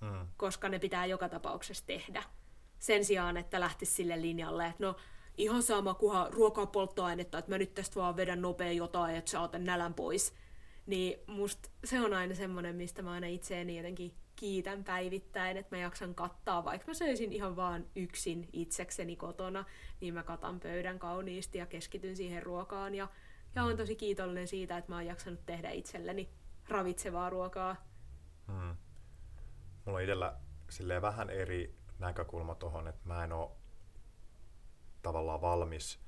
mm. 0.00 0.28
koska 0.36 0.68
ne 0.68 0.78
pitää 0.78 1.06
joka 1.06 1.28
tapauksessa 1.28 1.86
tehdä. 1.86 2.22
Sen 2.78 3.04
sijaan, 3.04 3.36
että 3.36 3.60
lähtisi 3.60 3.92
sille 3.92 4.22
linjalle, 4.22 4.66
että 4.66 4.84
no 4.84 4.96
ihan 5.38 5.62
sama 5.62 5.94
kuha 5.94 6.28
ruokaa 6.30 6.66
polttoainetta, 6.66 7.38
että 7.38 7.50
mä 7.50 7.58
nyt 7.58 7.74
tästä 7.74 8.00
vaan 8.00 8.16
vedän 8.16 8.42
nopea 8.42 8.72
jotain, 8.72 9.16
että 9.16 9.30
saaten 9.30 9.64
nälän 9.64 9.94
pois– 9.94 10.32
niin 10.86 11.20
musta 11.26 11.68
se 11.84 12.00
on 12.00 12.14
aina 12.14 12.34
semmoinen, 12.34 12.76
mistä 12.76 13.02
mä 13.02 13.12
aina 13.12 13.26
itseäni 13.26 13.76
jotenkin 13.76 14.14
kiitän 14.36 14.84
päivittäin, 14.84 15.56
että 15.56 15.76
mä 15.76 15.82
jaksan 15.82 16.14
kattaa, 16.14 16.64
vaikka 16.64 16.86
mä 16.86 16.94
söisin 16.94 17.32
ihan 17.32 17.56
vaan 17.56 17.86
yksin 17.96 18.48
itsekseni 18.52 19.16
kotona, 19.16 19.64
niin 20.00 20.14
mä 20.14 20.22
katan 20.22 20.60
pöydän 20.60 20.98
kauniisti 20.98 21.58
ja 21.58 21.66
keskityn 21.66 22.16
siihen 22.16 22.42
ruokaan 22.42 22.94
ja, 22.94 23.08
ja 23.54 23.64
on 23.64 23.76
tosi 23.76 23.96
kiitollinen 23.96 24.48
siitä, 24.48 24.76
että 24.76 24.92
mä 24.92 24.96
oon 24.96 25.06
jaksanut 25.06 25.46
tehdä 25.46 25.70
itselleni 25.70 26.30
ravitsevaa 26.68 27.30
ruokaa. 27.30 27.76
Hmm. 28.46 28.76
Mulla 29.84 29.98
on 29.98 30.02
itsellä 30.02 30.36
silleen 30.70 31.02
vähän 31.02 31.30
eri 31.30 31.74
näkökulma 31.98 32.54
tuohon, 32.54 32.88
että 32.88 33.08
mä 33.08 33.24
en 33.24 33.32
ole 33.32 33.50
tavallaan 35.02 35.40
valmis 35.40 36.00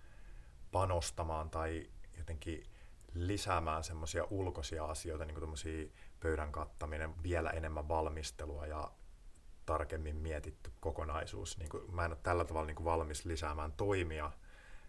panostamaan 0.73 1.51
tai 1.51 1.91
jotenkin 2.19 2.67
lisäämään 3.15 3.85
semmoisia 3.85 4.25
ulkoisia 4.31 4.85
asioita, 4.85 5.25
niin 5.25 5.35
kuin 5.35 5.93
pöydän 6.21 6.53
kattaminen, 6.53 7.23
vielä 7.23 7.51
enemmän 7.51 7.89
valmistelua 7.89 8.67
ja 8.67 8.91
tarkemmin 9.67 10.17
mietitty 10.17 10.73
kokonaisuus. 10.81 11.59
Niin 11.59 11.69
kuin, 11.69 11.95
mä 11.95 12.05
en 12.05 12.11
ole 12.11 12.19
tällä 12.23 12.45
tavalla 12.45 12.67
niin 12.67 12.77
kuin 12.77 12.85
valmis 12.85 13.25
lisäämään 13.25 13.73
toimia 13.73 14.33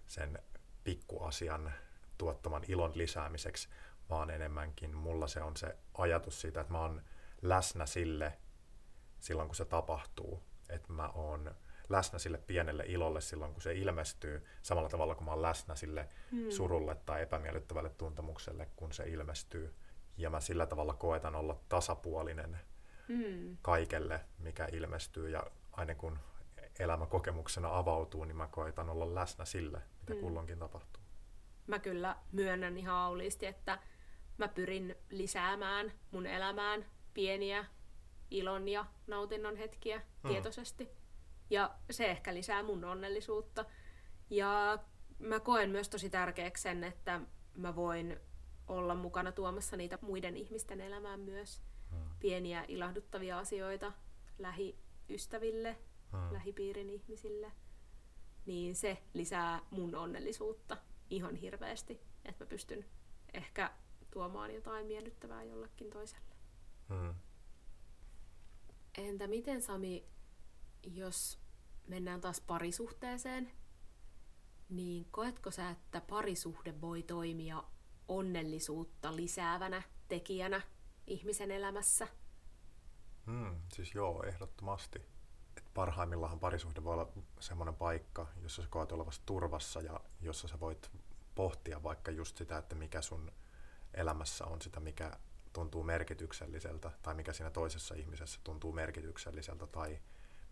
sen 0.07 0.39
pikkuasian 0.83 1.73
tuottaman 2.17 2.63
ilon 2.67 2.91
lisäämiseksi, 2.95 3.69
vaan 4.09 4.29
enemmänkin 4.29 4.95
mulla 4.95 5.27
se 5.27 5.41
on 5.41 5.57
se 5.57 5.77
ajatus 5.93 6.41
siitä, 6.41 6.62
että 6.62 6.73
mä 6.73 6.81
oon 6.81 7.01
läsnä 7.41 7.85
sille 7.85 8.38
silloin, 9.19 9.47
kun 9.47 9.55
se 9.55 9.65
tapahtuu. 9.65 10.48
Että 10.69 10.93
mä 10.93 11.10
oon 11.10 11.55
läsnä 11.89 12.19
sille 12.19 12.38
pienelle 12.38 12.84
ilolle 12.88 13.21
silloin, 13.21 13.53
kun 13.53 13.62
se 13.62 13.73
ilmestyy, 13.73 14.45
samalla 14.62 14.89
tavalla 14.89 15.15
kuin 15.15 15.25
mä 15.25 15.32
oon 15.32 15.41
läsnä 15.41 15.75
sille 15.75 16.10
hmm. 16.32 16.49
surulle 16.51 16.95
tai 16.95 17.21
epämiellyttävälle 17.21 17.89
tuntemukselle, 17.89 18.67
kun 18.75 18.93
se 18.93 19.03
ilmestyy. 19.10 19.73
Ja 20.17 20.29
mä 20.29 20.39
sillä 20.39 20.65
tavalla 20.65 20.93
koetan 20.93 21.36
olla 21.36 21.60
tasapuolinen 21.69 22.60
hmm. 23.08 23.58
kaikelle, 23.62 24.21
mikä 24.39 24.67
ilmestyy. 24.71 25.29
Ja 25.29 25.43
aina 25.71 25.95
kun 25.95 26.19
elämä 26.79 27.05
kokemuksena 27.05 27.77
avautuu, 27.77 28.25
niin 28.25 28.38
mä 28.38 28.47
koetan 28.47 28.89
olla 28.89 29.15
läsnä 29.15 29.45
sille, 29.45 29.82
mitä 30.01 30.13
hmm. 30.13 30.21
kulloinkin 30.21 30.60
tapahtuu. 30.60 31.03
Mä 31.67 31.79
kyllä 31.79 32.15
myönnän 32.32 32.77
ihan 32.77 32.95
auliisti, 32.95 33.45
että 33.45 33.79
mä 34.38 34.47
pyrin 34.47 34.95
lisäämään 35.10 35.91
mun 36.12 36.25
elämään 36.25 36.86
pieniä 37.13 37.65
ilon 38.31 38.67
ja 38.67 38.85
nautinnon 39.07 39.55
hetkiä 39.55 39.99
hmm. 39.99 40.31
tietoisesti. 40.31 40.89
Ja 41.49 41.75
se 41.91 42.05
ehkä 42.05 42.33
lisää 42.33 42.63
mun 42.63 42.83
onnellisuutta. 42.83 43.65
Ja 44.29 44.79
mä 45.19 45.39
koen 45.39 45.69
myös 45.69 45.89
tosi 45.89 46.09
tärkeäksi 46.09 46.63
sen, 46.63 46.83
että 46.83 47.21
mä 47.55 47.75
voin 47.75 48.19
olla 48.67 48.95
mukana 48.95 49.31
tuomassa 49.31 49.77
niitä 49.77 49.97
muiden 50.01 50.37
ihmisten 50.37 50.81
elämään 50.81 51.19
myös. 51.19 51.61
Hmm. 51.91 52.09
Pieniä 52.19 52.65
ilahduttavia 52.67 53.39
asioita 53.39 53.93
lähiystäville, 54.39 55.77
hmm. 56.11 56.33
lähipiirin 56.33 56.89
ihmisille. 56.89 57.51
niin 58.45 58.75
se 58.75 58.97
lisää 59.13 59.61
mun 59.71 59.95
onnellisuutta 59.95 60.77
ihan 61.09 61.35
hirveästi, 61.35 62.01
että 62.25 62.45
mä 62.45 62.49
pystyn 62.49 62.85
ehkä 63.33 63.71
tuomaan 64.11 64.55
jotain 64.55 64.85
miellyttävää 64.85 65.43
jollekin 65.43 65.89
toiselle. 65.89 66.35
Mm. 66.89 67.13
Entä 68.99 69.27
miten 69.27 69.62
Sami, 69.62 70.05
jos 70.83 71.39
mennään 71.88 72.21
taas 72.21 72.41
parisuhteeseen, 72.41 73.51
niin 74.69 75.07
koetko 75.12 75.51
sä, 75.51 75.69
että 75.69 76.01
parisuhde 76.01 76.81
voi 76.81 77.03
toimia 77.03 77.63
onnellisuutta 78.07 79.15
lisäävänä 79.15 79.81
tekijänä 80.07 80.62
ihmisen 81.07 81.51
elämässä? 81.51 82.07
Mm, 83.25 83.55
siis 83.73 83.95
joo, 83.95 84.23
ehdottomasti. 84.23 84.99
Et 85.57 85.65
parhaimmillaan 85.73 86.39
parisuhde 86.39 86.83
voi 86.83 86.93
olla 86.93 87.12
semmoinen 87.39 87.75
paikka, 87.75 88.27
jossa 88.41 88.62
sä 88.62 88.67
koet 88.71 88.91
olevasi 88.91 89.21
turvassa 89.25 89.81
ja 89.81 89.99
jossa 90.21 90.47
sä 90.47 90.59
voit 90.59 90.91
pohtia 91.35 91.83
vaikka 91.83 92.12
just 92.12 92.38
sitä, 92.38 92.57
että 92.57 92.75
mikä 92.75 93.01
sun 93.01 93.31
elämässä 93.93 94.45
on 94.45 94.62
sitä, 94.62 94.79
mikä 94.79 95.19
tuntuu 95.53 95.83
merkitykselliseltä 95.83 96.91
tai 97.01 97.15
mikä 97.15 97.33
siinä 97.33 97.51
toisessa 97.51 97.95
ihmisessä 97.95 98.39
tuntuu 98.43 98.71
merkitykselliseltä 98.71 99.67
tai 99.67 99.99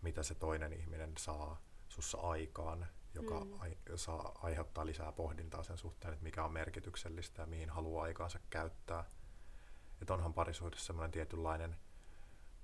mitä 0.02 0.22
se 0.22 0.34
toinen 0.34 0.72
ihminen 0.72 1.12
saa 1.18 1.62
sussa 1.88 2.18
aikaan, 2.18 2.86
joka 3.14 3.44
mm. 3.44 3.60
ai, 3.60 3.76
saa 3.94 4.38
aiheuttaa 4.42 4.86
lisää 4.86 5.12
pohdintaa 5.12 5.62
sen 5.62 5.78
suhteen, 5.78 6.14
että 6.14 6.24
mikä 6.24 6.44
on 6.44 6.52
merkityksellistä 6.52 7.42
ja 7.42 7.46
mihin 7.46 7.70
haluaa 7.70 8.04
aikaansa 8.04 8.38
käyttää. 8.50 9.04
Että 10.02 10.14
onhan 10.14 10.34
parisuhdessa 10.34 10.86
semmoinen 10.86 11.10
tietynlainen 11.10 11.76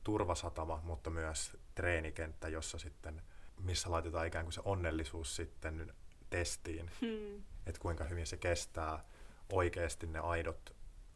turvasatama, 0.04 0.80
mutta 0.84 1.10
myös 1.10 1.56
treenikenttä, 1.74 2.48
jossa 2.48 2.78
sitten, 2.78 3.22
missä 3.60 3.90
laitetaan 3.90 4.26
ikään 4.26 4.44
kuin 4.44 4.52
se 4.52 4.60
onnellisuus 4.64 5.36
sitten 5.36 5.94
testiin, 6.30 6.90
hmm. 7.00 7.42
että 7.66 7.80
kuinka 7.80 8.04
hyvin 8.04 8.26
se 8.26 8.36
kestää 8.36 9.04
oikeasti 9.52 10.06
ne 10.06 10.18
aidot 10.18 10.74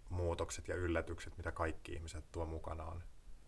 muutokset 0.08 0.68
ja 0.68 0.74
yllätykset, 0.74 1.36
mitä 1.36 1.52
kaikki 1.52 1.92
ihmiset 1.92 2.24
tuo 2.32 2.46
mukanaan. 2.46 3.04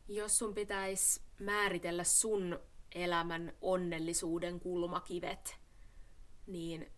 Jos 0.09 0.39
sun 0.39 0.55
pitäisi 0.55 1.23
määritellä 1.41 2.05
sun 2.05 2.61
elämän 2.95 3.53
onnellisuuden 3.61 4.61
kulmakivet, 4.61 5.61
niin 6.47 6.93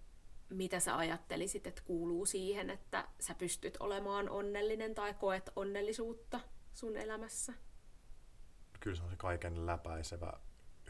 mitä 0.51 0.81
sä 0.81 0.97
ajattelisit, 0.97 1.67
että 1.67 1.83
kuuluu 1.85 2.27
siihen, 2.27 2.71
että 2.71 3.09
sä 3.21 3.35
pystyt 3.35 3.77
olemaan 3.81 4.31
onnellinen 4.31 4.95
tai 4.95 5.15
koet 5.15 5.51
onnellisuutta 5.57 6.41
sun 6.73 6.97
elämässä? 6.97 7.53
Kyllä 8.81 8.97
se 8.97 9.03
on 9.03 9.11
se 9.11 9.17
kaiken 9.17 9.67
läpäisevä, 9.67 10.33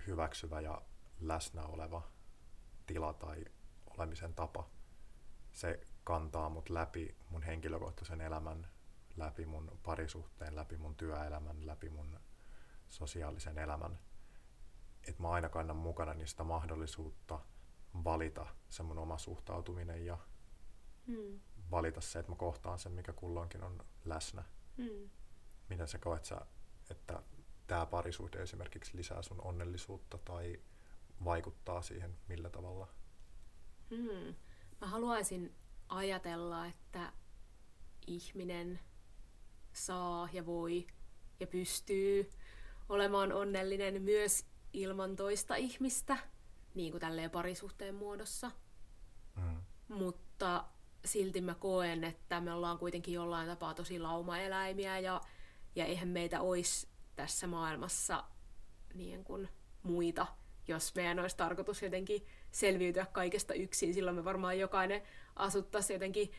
hyväksyvä 0.06 0.60
ja 0.60 0.82
läsnä 1.20 1.66
oleva 1.66 2.10
tila 2.86 3.14
tai 3.14 3.44
olemisen 3.98 4.34
tapa. 4.34 4.70
Se 5.52 5.86
kantaa 6.04 6.48
mut 6.48 6.70
läpi 6.70 7.16
mun 7.30 7.42
henkilökohtaisen 7.42 8.20
elämän, 8.20 8.68
läpi 9.16 9.46
mun 9.46 9.78
parisuhteen, 9.82 10.56
läpi 10.56 10.76
mun 10.76 10.94
työelämän, 10.94 11.66
läpi 11.66 11.90
mun 11.90 12.20
sosiaalisen 12.88 13.58
elämän. 13.58 13.98
Että 15.08 15.22
mä 15.22 15.30
aina 15.30 15.48
kannan 15.48 15.76
mukana 15.76 16.14
niistä 16.14 16.44
mahdollisuutta 16.44 17.40
valita 18.04 18.46
se 18.68 18.82
mun 18.82 18.98
oma 18.98 19.18
suhtautuminen 19.18 20.06
ja 20.06 20.18
hmm. 21.06 21.40
valita 21.70 22.00
se, 22.00 22.18
että 22.18 22.32
mä 22.32 22.36
kohtaan 22.36 22.78
sen, 22.78 22.92
mikä 22.92 23.12
kulloinkin 23.12 23.62
on 23.62 23.84
läsnä. 24.04 24.44
Hmm. 24.76 25.10
Miten 25.68 25.88
sä 25.88 25.98
koet 25.98 26.24
sä, 26.24 26.40
että 26.90 27.22
tämä 27.66 27.86
parisuhde 27.86 28.42
esimerkiksi 28.42 28.96
lisää 28.96 29.22
sun 29.22 29.40
onnellisuutta 29.40 30.18
tai 30.18 30.60
vaikuttaa 31.24 31.82
siihen 31.82 32.18
millä 32.28 32.50
tavalla? 32.50 32.88
Hmm. 33.90 34.34
Mä 34.80 34.86
haluaisin 34.86 35.54
ajatella, 35.96 36.66
että 36.66 37.12
ihminen 38.06 38.80
saa 39.72 40.28
ja 40.32 40.46
voi 40.46 40.86
ja 41.40 41.46
pystyy 41.46 42.30
olemaan 42.88 43.32
onnellinen 43.32 44.02
myös 44.02 44.46
ilman 44.72 45.16
toista 45.16 45.56
ihmistä, 45.56 46.18
niin 46.74 46.90
kuin 46.90 47.00
tälleen 47.00 47.30
parisuhteen 47.30 47.94
muodossa. 47.94 48.50
Mm. 49.36 49.62
Mutta 49.88 50.64
silti 51.04 51.40
mä 51.40 51.54
koen, 51.54 52.04
että 52.04 52.40
me 52.40 52.52
ollaan 52.52 52.78
kuitenkin 52.78 53.14
jollain 53.14 53.48
tapaa 53.48 53.74
tosi 53.74 53.98
laumaeläimiä 53.98 54.98
ja, 54.98 55.20
ja 55.74 55.84
eihän 55.84 56.08
meitä 56.08 56.40
olisi 56.40 56.88
tässä 57.16 57.46
maailmassa 57.46 58.24
niin 58.94 59.24
kuin 59.24 59.48
muita, 59.82 60.26
jos 60.68 60.94
meidän 60.94 61.18
olisi 61.18 61.36
tarkoitus 61.36 61.82
jotenkin 61.82 62.26
selviytyä 62.52 63.06
kaikesta 63.12 63.54
yksin. 63.54 63.94
Silloin 63.94 64.16
me 64.16 64.24
varmaan 64.24 64.58
jokainen 64.58 65.02
asuttaisiin 65.36 65.94
jotenkin 65.94 66.30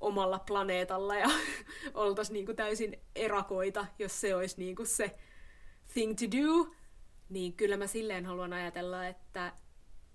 omalla 0.00 0.38
planeetalla 0.38 1.14
ja 1.14 1.28
oltaisiin 1.94 2.34
niin 2.34 2.46
kuin 2.46 2.56
täysin 2.56 3.00
erakoita, 3.16 3.86
jos 3.98 4.20
se 4.20 4.34
olisi 4.34 4.58
niin 4.58 4.76
kuin 4.76 4.86
se 4.86 5.18
thing 5.92 6.14
to 6.18 6.36
do. 6.36 6.74
Niin 7.28 7.52
kyllä 7.52 7.76
mä 7.76 7.86
silleen 7.86 8.26
haluan 8.26 8.52
ajatella, 8.52 9.06
että 9.06 9.52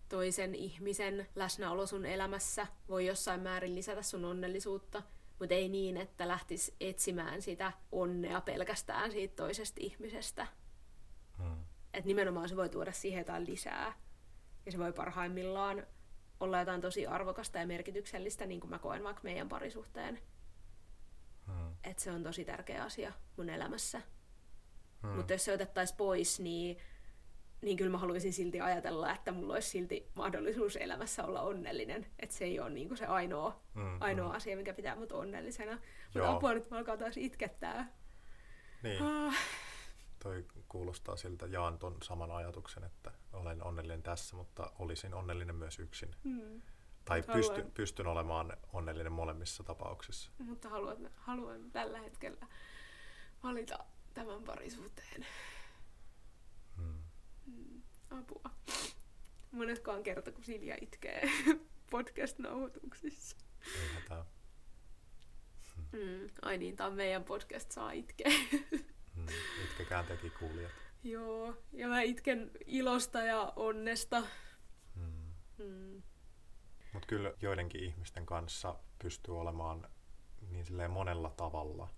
toisen 0.09 0.55
ihmisen 0.55 1.27
läsnäolo 1.35 1.85
sun 1.85 2.05
elämässä 2.05 2.67
voi 2.89 3.05
jossain 3.05 3.41
määrin 3.41 3.75
lisätä 3.75 4.01
sun 4.01 4.25
onnellisuutta, 4.25 5.03
mutta 5.39 5.55
ei 5.55 5.69
niin, 5.69 5.97
että 5.97 6.27
lähtis 6.27 6.75
etsimään 6.79 7.41
sitä 7.41 7.71
onnea 7.91 8.41
pelkästään 8.41 9.11
siitä 9.11 9.35
toisesta 9.35 9.77
ihmisestä. 9.79 10.47
Hmm. 11.37 11.65
Et 11.93 12.05
nimenomaan 12.05 12.49
se 12.49 12.55
voi 12.55 12.69
tuoda 12.69 12.91
siihen 12.91 13.19
jotain 13.19 13.47
lisää. 13.47 13.93
Ja 14.65 14.71
se 14.71 14.77
voi 14.77 14.93
parhaimmillaan 14.93 15.87
olla 16.39 16.59
jotain 16.59 16.81
tosi 16.81 17.07
arvokasta 17.07 17.57
ja 17.57 17.67
merkityksellistä, 17.67 18.45
niin 18.45 18.59
kuin 18.59 18.71
mä 18.71 18.79
koen 18.79 19.03
vaikka 19.03 19.23
meidän 19.23 19.49
parisuhteen. 19.49 20.19
Hmm. 21.47 21.71
Että 21.83 22.03
se 22.03 22.11
on 22.11 22.23
tosi 22.23 22.45
tärkeä 22.45 22.83
asia 22.83 23.13
mun 23.37 23.49
elämässä. 23.49 24.01
Hmm. 25.01 25.11
Mutta 25.11 25.33
jos 25.33 25.45
se 25.45 25.53
otettaisiin 25.53 25.97
pois, 25.97 26.39
niin, 26.39 26.77
niin 27.61 27.77
kyllä 27.77 27.91
mä 27.91 27.97
haluaisin 27.97 28.33
silti 28.33 28.61
ajatella, 28.61 29.13
että 29.13 29.31
mulla 29.31 29.53
olisi 29.53 29.69
silti 29.69 30.11
mahdollisuus 30.15 30.75
elämässä 30.75 31.23
olla 31.25 31.41
onnellinen. 31.41 32.05
Että 32.19 32.35
se 32.35 32.45
ei 32.45 32.59
ole 32.59 32.69
niin 32.69 32.87
kuin 32.87 32.97
se 32.97 33.05
ainoa, 33.05 33.61
hmm. 33.75 33.97
ainoa 33.99 34.27
hmm. 34.27 34.35
asia, 34.35 34.57
mikä 34.57 34.73
pitää 34.73 34.95
mut 34.95 35.11
onnellisena. 35.11 35.79
Mutta 36.13 36.31
apua 36.31 36.53
nyt 36.53 36.69
mä 36.69 36.77
alkaa 36.77 36.97
taas 36.97 37.17
itkettää. 37.17 37.93
Niin. 38.83 39.01
Ah 39.01 39.35
toi 40.23 40.45
kuulostaa 40.67 41.15
siltä, 41.15 41.45
jaan 41.45 41.79
ton 41.79 41.97
saman 42.03 42.31
ajatuksen, 42.31 42.83
että 42.83 43.11
olen 43.33 43.63
onnellinen 43.63 44.03
tässä, 44.03 44.35
mutta 44.35 44.71
olisin 44.79 45.13
onnellinen 45.13 45.55
myös 45.55 45.79
yksin. 45.79 46.15
Hmm. 46.23 46.61
Tai 47.05 47.23
pysty, 47.23 47.65
pystyn 47.73 48.07
olemaan 48.07 48.57
onnellinen 48.73 49.11
molemmissa 49.11 49.63
tapauksissa. 49.63 50.31
Mutta 50.37 50.69
haluan, 50.69 51.09
haluan 51.15 51.71
tällä 51.71 51.99
hetkellä 51.99 52.47
valita 53.43 53.79
tämän 54.13 54.43
parisuhteen. 54.43 55.25
Hmm. 56.77 57.03
Hmm. 57.45 57.81
Apua. 58.09 58.49
Monetkaan 59.51 60.03
kerta, 60.03 60.31
kun 60.31 60.43
Silja 60.43 60.75
itkee 60.81 61.21
podcast-nauhoituksissa. 61.91 63.37
Ei 63.81 63.87
hätää. 63.93 64.25
Hmm. 65.91 66.29
Ai 66.41 66.57
niin, 66.57 66.75
tämä 66.75 66.87
on 66.87 66.95
meidän 66.95 67.23
podcast, 67.23 67.71
saa 67.71 67.91
itkeä. 67.91 68.31
Mm, 69.15 69.25
itkekään 69.63 70.05
teki 70.05 70.29
kuulijat. 70.29 70.71
Joo, 71.03 71.55
ja 71.71 71.87
mä 71.87 72.01
itken 72.01 72.51
ilosta 72.65 73.19
ja 73.19 73.53
onnesta. 73.55 74.23
Mm. 74.95 75.33
Mm. 75.57 76.03
Mutta 76.93 77.07
kyllä 77.07 77.33
joidenkin 77.41 77.83
ihmisten 77.83 78.25
kanssa 78.25 78.79
pystyy 78.99 79.39
olemaan 79.39 79.89
niin 80.51 80.65
silleen 80.65 80.91
monella 80.91 81.29
tavalla, 81.29 81.89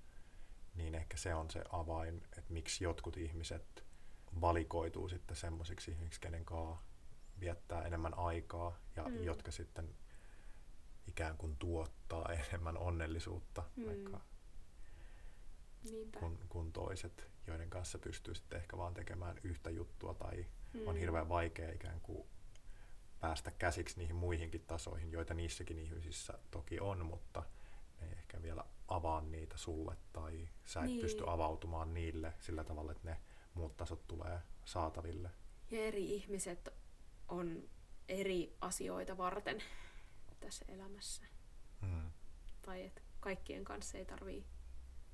niin 0.76 0.96
ehkä 0.96 1.18
se 1.18 1.36
on 1.36 1.52
se 1.52 1.64
avain, 1.72 2.24
että 2.38 2.54
miksi 2.54 2.84
jotkut 2.84 3.18
ihmiset 3.18 3.86
valikoituu 4.42 5.10
sitten 5.10 5.38
semmoisiksi 5.38 5.92
ihmisiksi, 5.92 6.22
kenen 6.22 6.46
kanssa 6.46 6.86
viettää 7.40 7.84
enemmän 7.84 8.18
aikaa 8.18 8.78
ja 8.96 9.04
mm. 9.04 9.24
jotka 9.24 9.52
sitten 9.52 9.96
ikään 11.08 11.38
kuin 11.38 11.56
tuottaa 11.58 12.30
enemmän 12.50 12.78
onnellisuutta, 12.78 13.64
mm. 13.76 13.86
vaikka 13.86 14.22
kuin, 16.20 16.40
kuin 16.50 16.74
toiset, 16.74 17.35
joiden 17.48 17.70
kanssa 17.70 18.00
pystyy 18.00 18.36
sitten 18.36 18.60
ehkä 18.60 18.78
vaan 18.78 18.94
tekemään 18.94 19.40
yhtä 19.44 19.70
juttua 19.70 20.14
tai 20.14 20.46
mm. 20.74 20.88
on 20.88 20.96
hirveän 20.96 21.30
vaikea 21.30 21.72
ikään 21.72 22.02
kuin 22.02 22.28
päästä 23.20 23.52
käsiksi 23.52 23.98
niihin 24.00 24.16
muihinkin 24.16 24.64
tasoihin, 24.68 25.12
joita 25.12 25.34
niissäkin 25.34 25.80
ihmisissä 25.80 26.40
toki 26.52 26.80
on, 26.80 27.06
mutta 27.06 27.44
ne 28.02 28.08
ei 28.08 28.14
ehkä 28.14 28.42
vielä 28.42 28.66
avaa 28.88 29.22
niitä 29.22 29.58
sulle 29.58 29.98
tai 30.14 30.48
sä 30.66 30.80
et 30.80 30.86
niin. 30.86 31.02
pysty 31.02 31.24
avautumaan 31.28 31.94
niille 31.94 32.34
sillä 32.40 32.64
tavalla, 32.64 32.92
että 32.92 33.10
ne 33.10 33.18
muut 33.54 33.78
tasot 33.78 34.08
tulee 34.08 34.40
saataville. 34.66 35.30
Ja 35.72 35.80
eri 35.86 36.16
ihmiset 36.16 36.70
on 37.28 37.64
eri 38.10 38.56
asioita 38.62 39.18
varten 39.18 39.64
tässä 40.40 40.66
elämässä. 40.68 41.24
Mm. 41.82 42.12
Tai 42.62 42.84
että 42.86 43.02
kaikkien 43.20 43.64
kanssa 43.64 43.98
ei 43.98 44.06
tarvii 44.06 44.46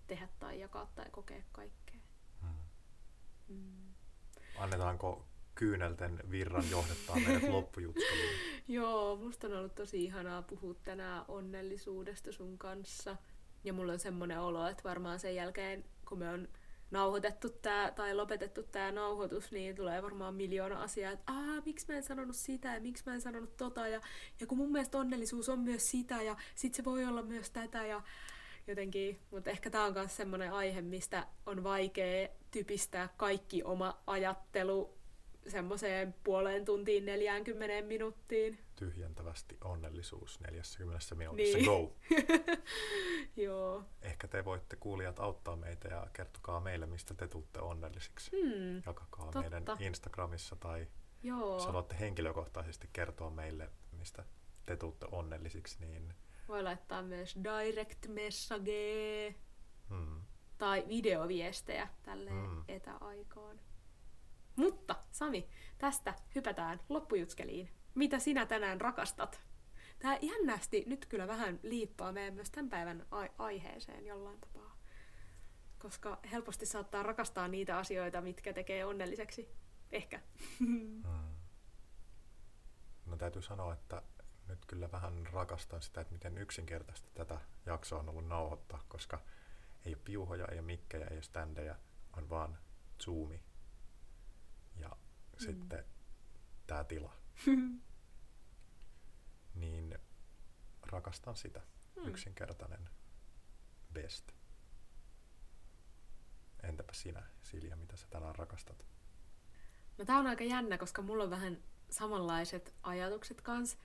tehdä 0.07 0.29
tai 0.39 0.59
jakaa 0.59 0.91
tai 0.95 1.05
kokea 1.11 1.41
kaikkea. 1.51 1.80
Hmm. 3.51 3.93
Annetaanko 4.57 5.25
kyynelten 5.55 6.19
virran 6.31 6.69
johdettaa 6.71 7.15
meidät 7.15 7.49
loppujutskeliin. 7.53 8.35
Joo, 8.67 9.15
musta 9.15 9.47
on 9.47 9.53
ollut 9.53 9.75
tosi 9.75 10.03
ihanaa 10.03 10.41
puhua 10.41 10.73
tänään 10.73 11.25
onnellisuudesta 11.27 12.31
sun 12.31 12.57
kanssa. 12.57 13.17
Ja 13.63 13.73
mulla 13.73 13.93
on 13.93 13.99
semmoinen 13.99 14.39
olo, 14.39 14.67
että 14.67 14.83
varmaan 14.83 15.19
sen 15.19 15.35
jälkeen, 15.35 15.85
kun 16.09 16.19
me 16.19 16.29
on 16.29 16.47
nauhoitettu 16.91 17.49
tää, 17.49 17.91
tai 17.91 18.15
lopetettu 18.15 18.63
tämä 18.63 18.91
nauhoitus, 18.91 19.51
niin 19.51 19.75
tulee 19.75 20.03
varmaan 20.03 20.35
miljoona 20.35 20.81
asiaa, 20.81 21.11
että 21.11 21.33
Aa, 21.33 21.61
miksi 21.65 21.85
mä 21.89 21.95
en 21.95 22.03
sanonut 22.03 22.35
sitä 22.35 22.73
ja 22.73 22.81
miksi 22.81 23.03
mä 23.05 23.13
en 23.13 23.21
sanonut 23.21 23.57
tota. 23.57 23.87
Ja, 23.87 24.01
ja 24.39 24.47
kun 24.47 24.57
mun 24.57 24.71
mielestä 24.71 24.97
onnellisuus 24.97 25.49
on 25.49 25.59
myös 25.59 25.91
sitä 25.91 26.21
ja 26.21 26.35
sit 26.55 26.73
se 26.73 26.83
voi 26.83 27.05
olla 27.05 27.21
myös 27.21 27.49
tätä 27.49 27.85
ja 27.85 28.01
jotenkin, 28.71 29.19
mutta 29.31 29.49
ehkä 29.49 29.69
tämä 29.69 29.85
on 29.85 29.93
myös 29.93 30.17
semmoinen 30.17 30.53
aihe, 30.53 30.81
mistä 30.81 31.27
on 31.45 31.63
vaikea 31.63 32.27
typistää 32.51 33.09
kaikki 33.17 33.63
oma 33.63 34.01
ajattelu 34.07 35.01
semmoiseen 35.47 36.15
puoleen 36.23 36.65
tuntiin 36.65 37.05
40 37.05 37.87
minuuttiin. 37.87 38.59
Tyhjentävästi 38.75 39.57
onnellisuus 39.63 40.39
40 40.39 41.15
minuutissa. 41.15 41.57
Niin. 41.57 41.65
Go! 41.65 41.95
Joo. 43.45 43.83
Ehkä 44.01 44.27
te 44.27 44.45
voitte 44.45 44.75
kuulijat 44.75 45.19
auttaa 45.19 45.55
meitä 45.55 45.87
ja 45.87 46.07
kertokaa 46.13 46.59
meille, 46.59 46.85
mistä 46.85 47.13
te 47.13 47.27
tuutte 47.27 47.59
onnellisiksi. 47.59 48.31
Hmm, 48.31 48.75
Jakakaa 48.85 49.25
totta. 49.25 49.41
meidän 49.41 49.63
Instagramissa 49.79 50.55
tai 50.55 50.87
Joo. 51.23 51.53
jos 51.53 51.65
haluatte 51.65 51.99
henkilökohtaisesti 51.99 52.89
kertoa 52.93 53.29
meille, 53.29 53.69
mistä 53.91 54.25
te 54.65 54.77
tuutte 54.77 55.07
onnellisiksi, 55.11 55.77
niin 55.79 56.13
Voi 56.51 56.63
laittaa 56.63 57.01
myös 57.01 57.35
direct 57.43 58.07
message 58.07 59.35
hmm, 59.89 60.21
tai 60.57 60.85
videoviestejä 60.87 61.87
tälle 62.03 62.29
Mm. 62.31 62.63
etäaikaan. 62.67 63.59
Mutta 64.55 64.95
Sami, 65.11 65.49
tästä 65.77 66.13
hypätään 66.35 66.79
loppujutskeliin. 66.89 67.69
Mitä 67.95 68.19
sinä 68.19 68.45
tänään 68.45 68.81
rakastat? 68.81 69.41
Tämä 69.99 70.17
jännästi 70.21 70.83
nyt 70.87 71.05
kyllä 71.05 71.27
vähän 71.27 71.59
liippaa 71.63 72.11
meidän 72.11 72.33
myös 72.33 72.51
tämän 72.51 72.69
päivän 72.69 73.05
ai- 73.11 73.31
aiheeseen 73.37 74.05
jollain 74.05 74.39
tapaa. 74.41 74.77
Koska 75.79 76.19
helposti 76.31 76.65
saattaa 76.65 77.03
rakastaa 77.03 77.47
niitä 77.47 77.77
asioita, 77.77 78.21
mitkä 78.21 78.53
tekee 78.53 78.85
onnelliseksi. 78.85 79.49
Ehkä. 79.91 80.19
hmm. 80.59 81.03
No 83.05 83.17
täytyy 83.17 83.41
sanoa, 83.41 83.73
että 83.73 84.01
nyt 84.51 84.65
kyllä 84.65 84.91
vähän 84.91 85.27
rakastan 85.27 85.81
sitä, 85.81 86.01
että 86.01 86.13
miten 86.13 86.37
yksinkertaisesti 86.37 87.09
tätä 87.13 87.41
jaksoa 87.65 87.99
on 87.99 88.09
ollut 88.09 88.27
nauhoittaa, 88.27 88.83
koska 88.87 89.21
ei 89.85 89.93
ole 89.93 90.01
piuhoja, 90.05 90.45
ei 90.45 90.59
ole 90.59 90.65
mikkejä, 90.65 91.07
ei 91.07 91.17
ole 91.17 91.23
standeja, 91.23 91.75
on 92.17 92.29
vaan 92.29 92.57
zoomi 93.03 93.43
ja 94.75 94.89
mm. 94.89 94.95
sitten 95.37 95.85
tämä 96.67 96.83
tila. 96.83 97.13
niin 99.61 99.97
rakastan 100.81 101.35
sitä. 101.35 101.61
Mm. 101.95 102.07
Yksinkertainen 102.07 102.89
best. 103.93 104.31
Entäpä 106.63 106.93
sinä, 106.93 107.23
Silja, 107.41 107.75
mitä 107.75 107.97
sä 107.97 108.07
tänään 108.09 108.35
rakastat? 108.35 108.85
No 109.97 110.05
tää 110.05 110.17
on 110.17 110.27
aika 110.27 110.43
jännä, 110.43 110.77
koska 110.77 111.01
mulla 111.01 111.23
on 111.23 111.29
vähän 111.29 111.63
samanlaiset 111.89 112.73
ajatukset 112.83 113.41
kans. 113.41 113.77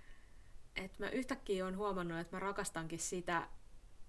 Että 0.77 0.97
mä 0.99 1.09
yhtäkkiä 1.09 1.65
oon 1.65 1.77
huomannut, 1.77 2.19
että 2.19 2.37
mä 2.37 2.41
rakastankin 2.41 2.99
sitä, 2.99 3.49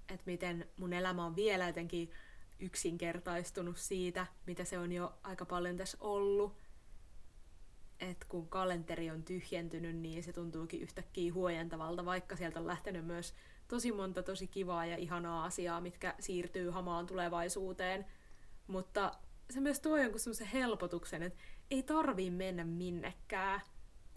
että 0.09 0.24
miten 0.26 0.70
mun 0.80 0.93
elämä 0.93 1.26
on 1.26 1.36
vielä 1.36 1.68
jotenkin 1.68 2.11
yksinkertaistunut 2.59 3.78
siitä, 3.78 4.28
mitä 4.45 4.63
se 4.63 4.80
on 4.80 4.91
jo 4.91 5.13
aika 5.24 5.45
paljon 5.45 5.78
tässä 5.78 5.97
ollut. 6.01 6.57
Et 7.99 8.26
kun 8.26 8.49
kalenteri 8.49 9.09
on 9.09 9.24
tyhjentynyt, 9.24 9.95
niin 9.95 10.24
se 10.24 10.34
tuntuukin 10.34 10.82
yhtäkkiä 10.82 11.34
huojentavalta, 11.34 12.05
vaikka 12.05 12.36
sieltä 12.36 12.59
on 12.59 12.68
lähtenyt 12.68 13.05
myös 13.05 13.34
tosi 13.68 13.91
monta 13.91 14.24
tosi 14.24 14.47
kivaa 14.47 14.86
ja 14.86 14.97
ihanaa 14.97 15.45
asiaa, 15.45 15.82
mitkä 15.82 16.15
siirtyy 16.20 16.70
hamaan 16.70 17.05
tulevaisuuteen. 17.05 18.05
Mutta 18.68 19.11
se 19.49 19.59
myös 19.59 19.80
tuo 19.80 19.97
jonkun 19.97 20.20
semmoisen 20.20 20.47
helpotuksen, 20.47 21.24
että 21.24 21.39
ei 21.72 21.84
tarvii 21.84 22.32
mennä 22.32 22.63
minnekään, 22.63 23.61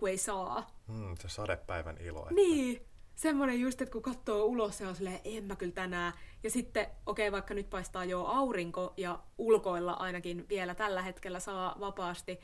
kun 0.01 0.09
ei 0.09 0.19
saa. 0.19 0.71
Hmm, 0.87 1.17
se 1.19 1.29
sadepäivän 1.29 1.99
ilo. 1.99 2.21
Että 2.21 2.35
Niin, 2.35 2.87
semmoinen 3.15 3.61
just, 3.61 3.83
että 3.83 3.93
kun 3.93 4.03
katsoo 4.03 4.45
ulos 4.45 4.81
ja 4.81 4.89
on 4.89 4.97
silleen, 4.97 5.21
en 5.25 5.45
mä 5.45 5.57
kyllä 5.57 5.73
tänään. 5.73 6.13
Ja 6.43 6.51
sitten, 6.51 6.87
okei, 7.07 7.29
okay, 7.29 7.33
vaikka 7.33 7.55
nyt 7.55 7.71
paistaa 7.71 8.05
jo 8.05 8.25
aurinko 8.25 8.95
ja 8.97 9.19
ulkoilla 9.39 9.93
ainakin 9.93 10.49
vielä 10.49 10.75
tällä 10.75 11.03
hetkellä 11.03 11.41
saa 11.41 11.77
vapaasti. 11.81 12.41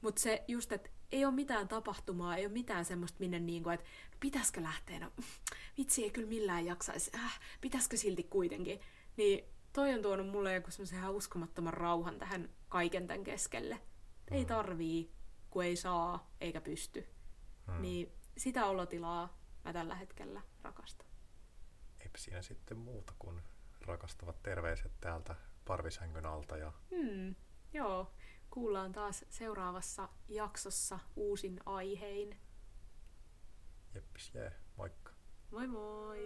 Mutta 0.00 0.20
se 0.20 0.44
just, 0.48 0.72
että 0.72 0.90
ei 1.12 1.24
ole 1.24 1.34
mitään 1.34 1.68
tapahtumaa, 1.68 2.36
ei 2.36 2.46
ole 2.46 2.52
mitään 2.52 2.84
semmoista, 2.84 3.20
minne 3.20 3.40
niin 3.40 3.62
kuin, 3.62 3.74
että 3.74 3.86
pitäisikö 4.20 4.62
lähteä, 4.62 4.98
no 4.98 5.10
vitsi 5.78 6.04
ei 6.04 6.10
kyllä 6.10 6.28
millään 6.28 6.66
jaksaisi, 6.66 7.10
äh, 7.14 7.40
pitäisikö 7.60 7.96
silti 7.96 8.22
kuitenkin. 8.22 8.80
Niin 9.16 9.44
toi 9.72 9.94
on 9.94 10.02
tuonut 10.02 10.28
mulle 10.28 10.54
joku 10.54 10.70
semmoisen 10.70 10.98
ihan 10.98 11.14
uskomattoman 11.14 11.74
rauhan 11.74 12.18
tähän 12.18 12.48
kaiken 12.68 13.06
tämän 13.06 13.24
keskelle. 13.24 13.80
Ei 14.30 14.44
tarvii, 14.44 15.10
kun 15.54 15.64
ei 15.64 15.76
saa 15.76 16.30
eikä 16.40 16.60
pysty. 16.60 17.08
hmm. 17.66 17.82
Niin 17.82 18.12
sitä 18.36 18.66
olotilaa 18.66 19.38
mä 19.64 19.72
tällä 19.72 19.94
hetkellä 19.94 20.42
rakastan. 20.62 21.06
Eipä 22.00 22.18
siinä 22.18 22.42
sitten 22.42 22.76
muuta 22.76 23.12
kuin 23.18 23.42
rakastavat 23.80 24.42
terveiset 24.42 24.92
täältä 25.00 25.34
parvisängyn 25.64 26.26
alta 26.26 26.56
ja 26.56 26.72
Hmm, 26.90 27.34
joo, 27.72 28.12
kuullaan 28.50 28.92
taas 28.92 29.24
seuraavassa 29.30 30.08
jaksossa 30.28 30.98
uusin 31.16 31.60
aihein. 31.66 32.36
jeppis 33.94 34.34
jee, 34.34 34.52
moikka. 34.76 35.12
Moi 35.50 35.66
moi! 35.66 36.18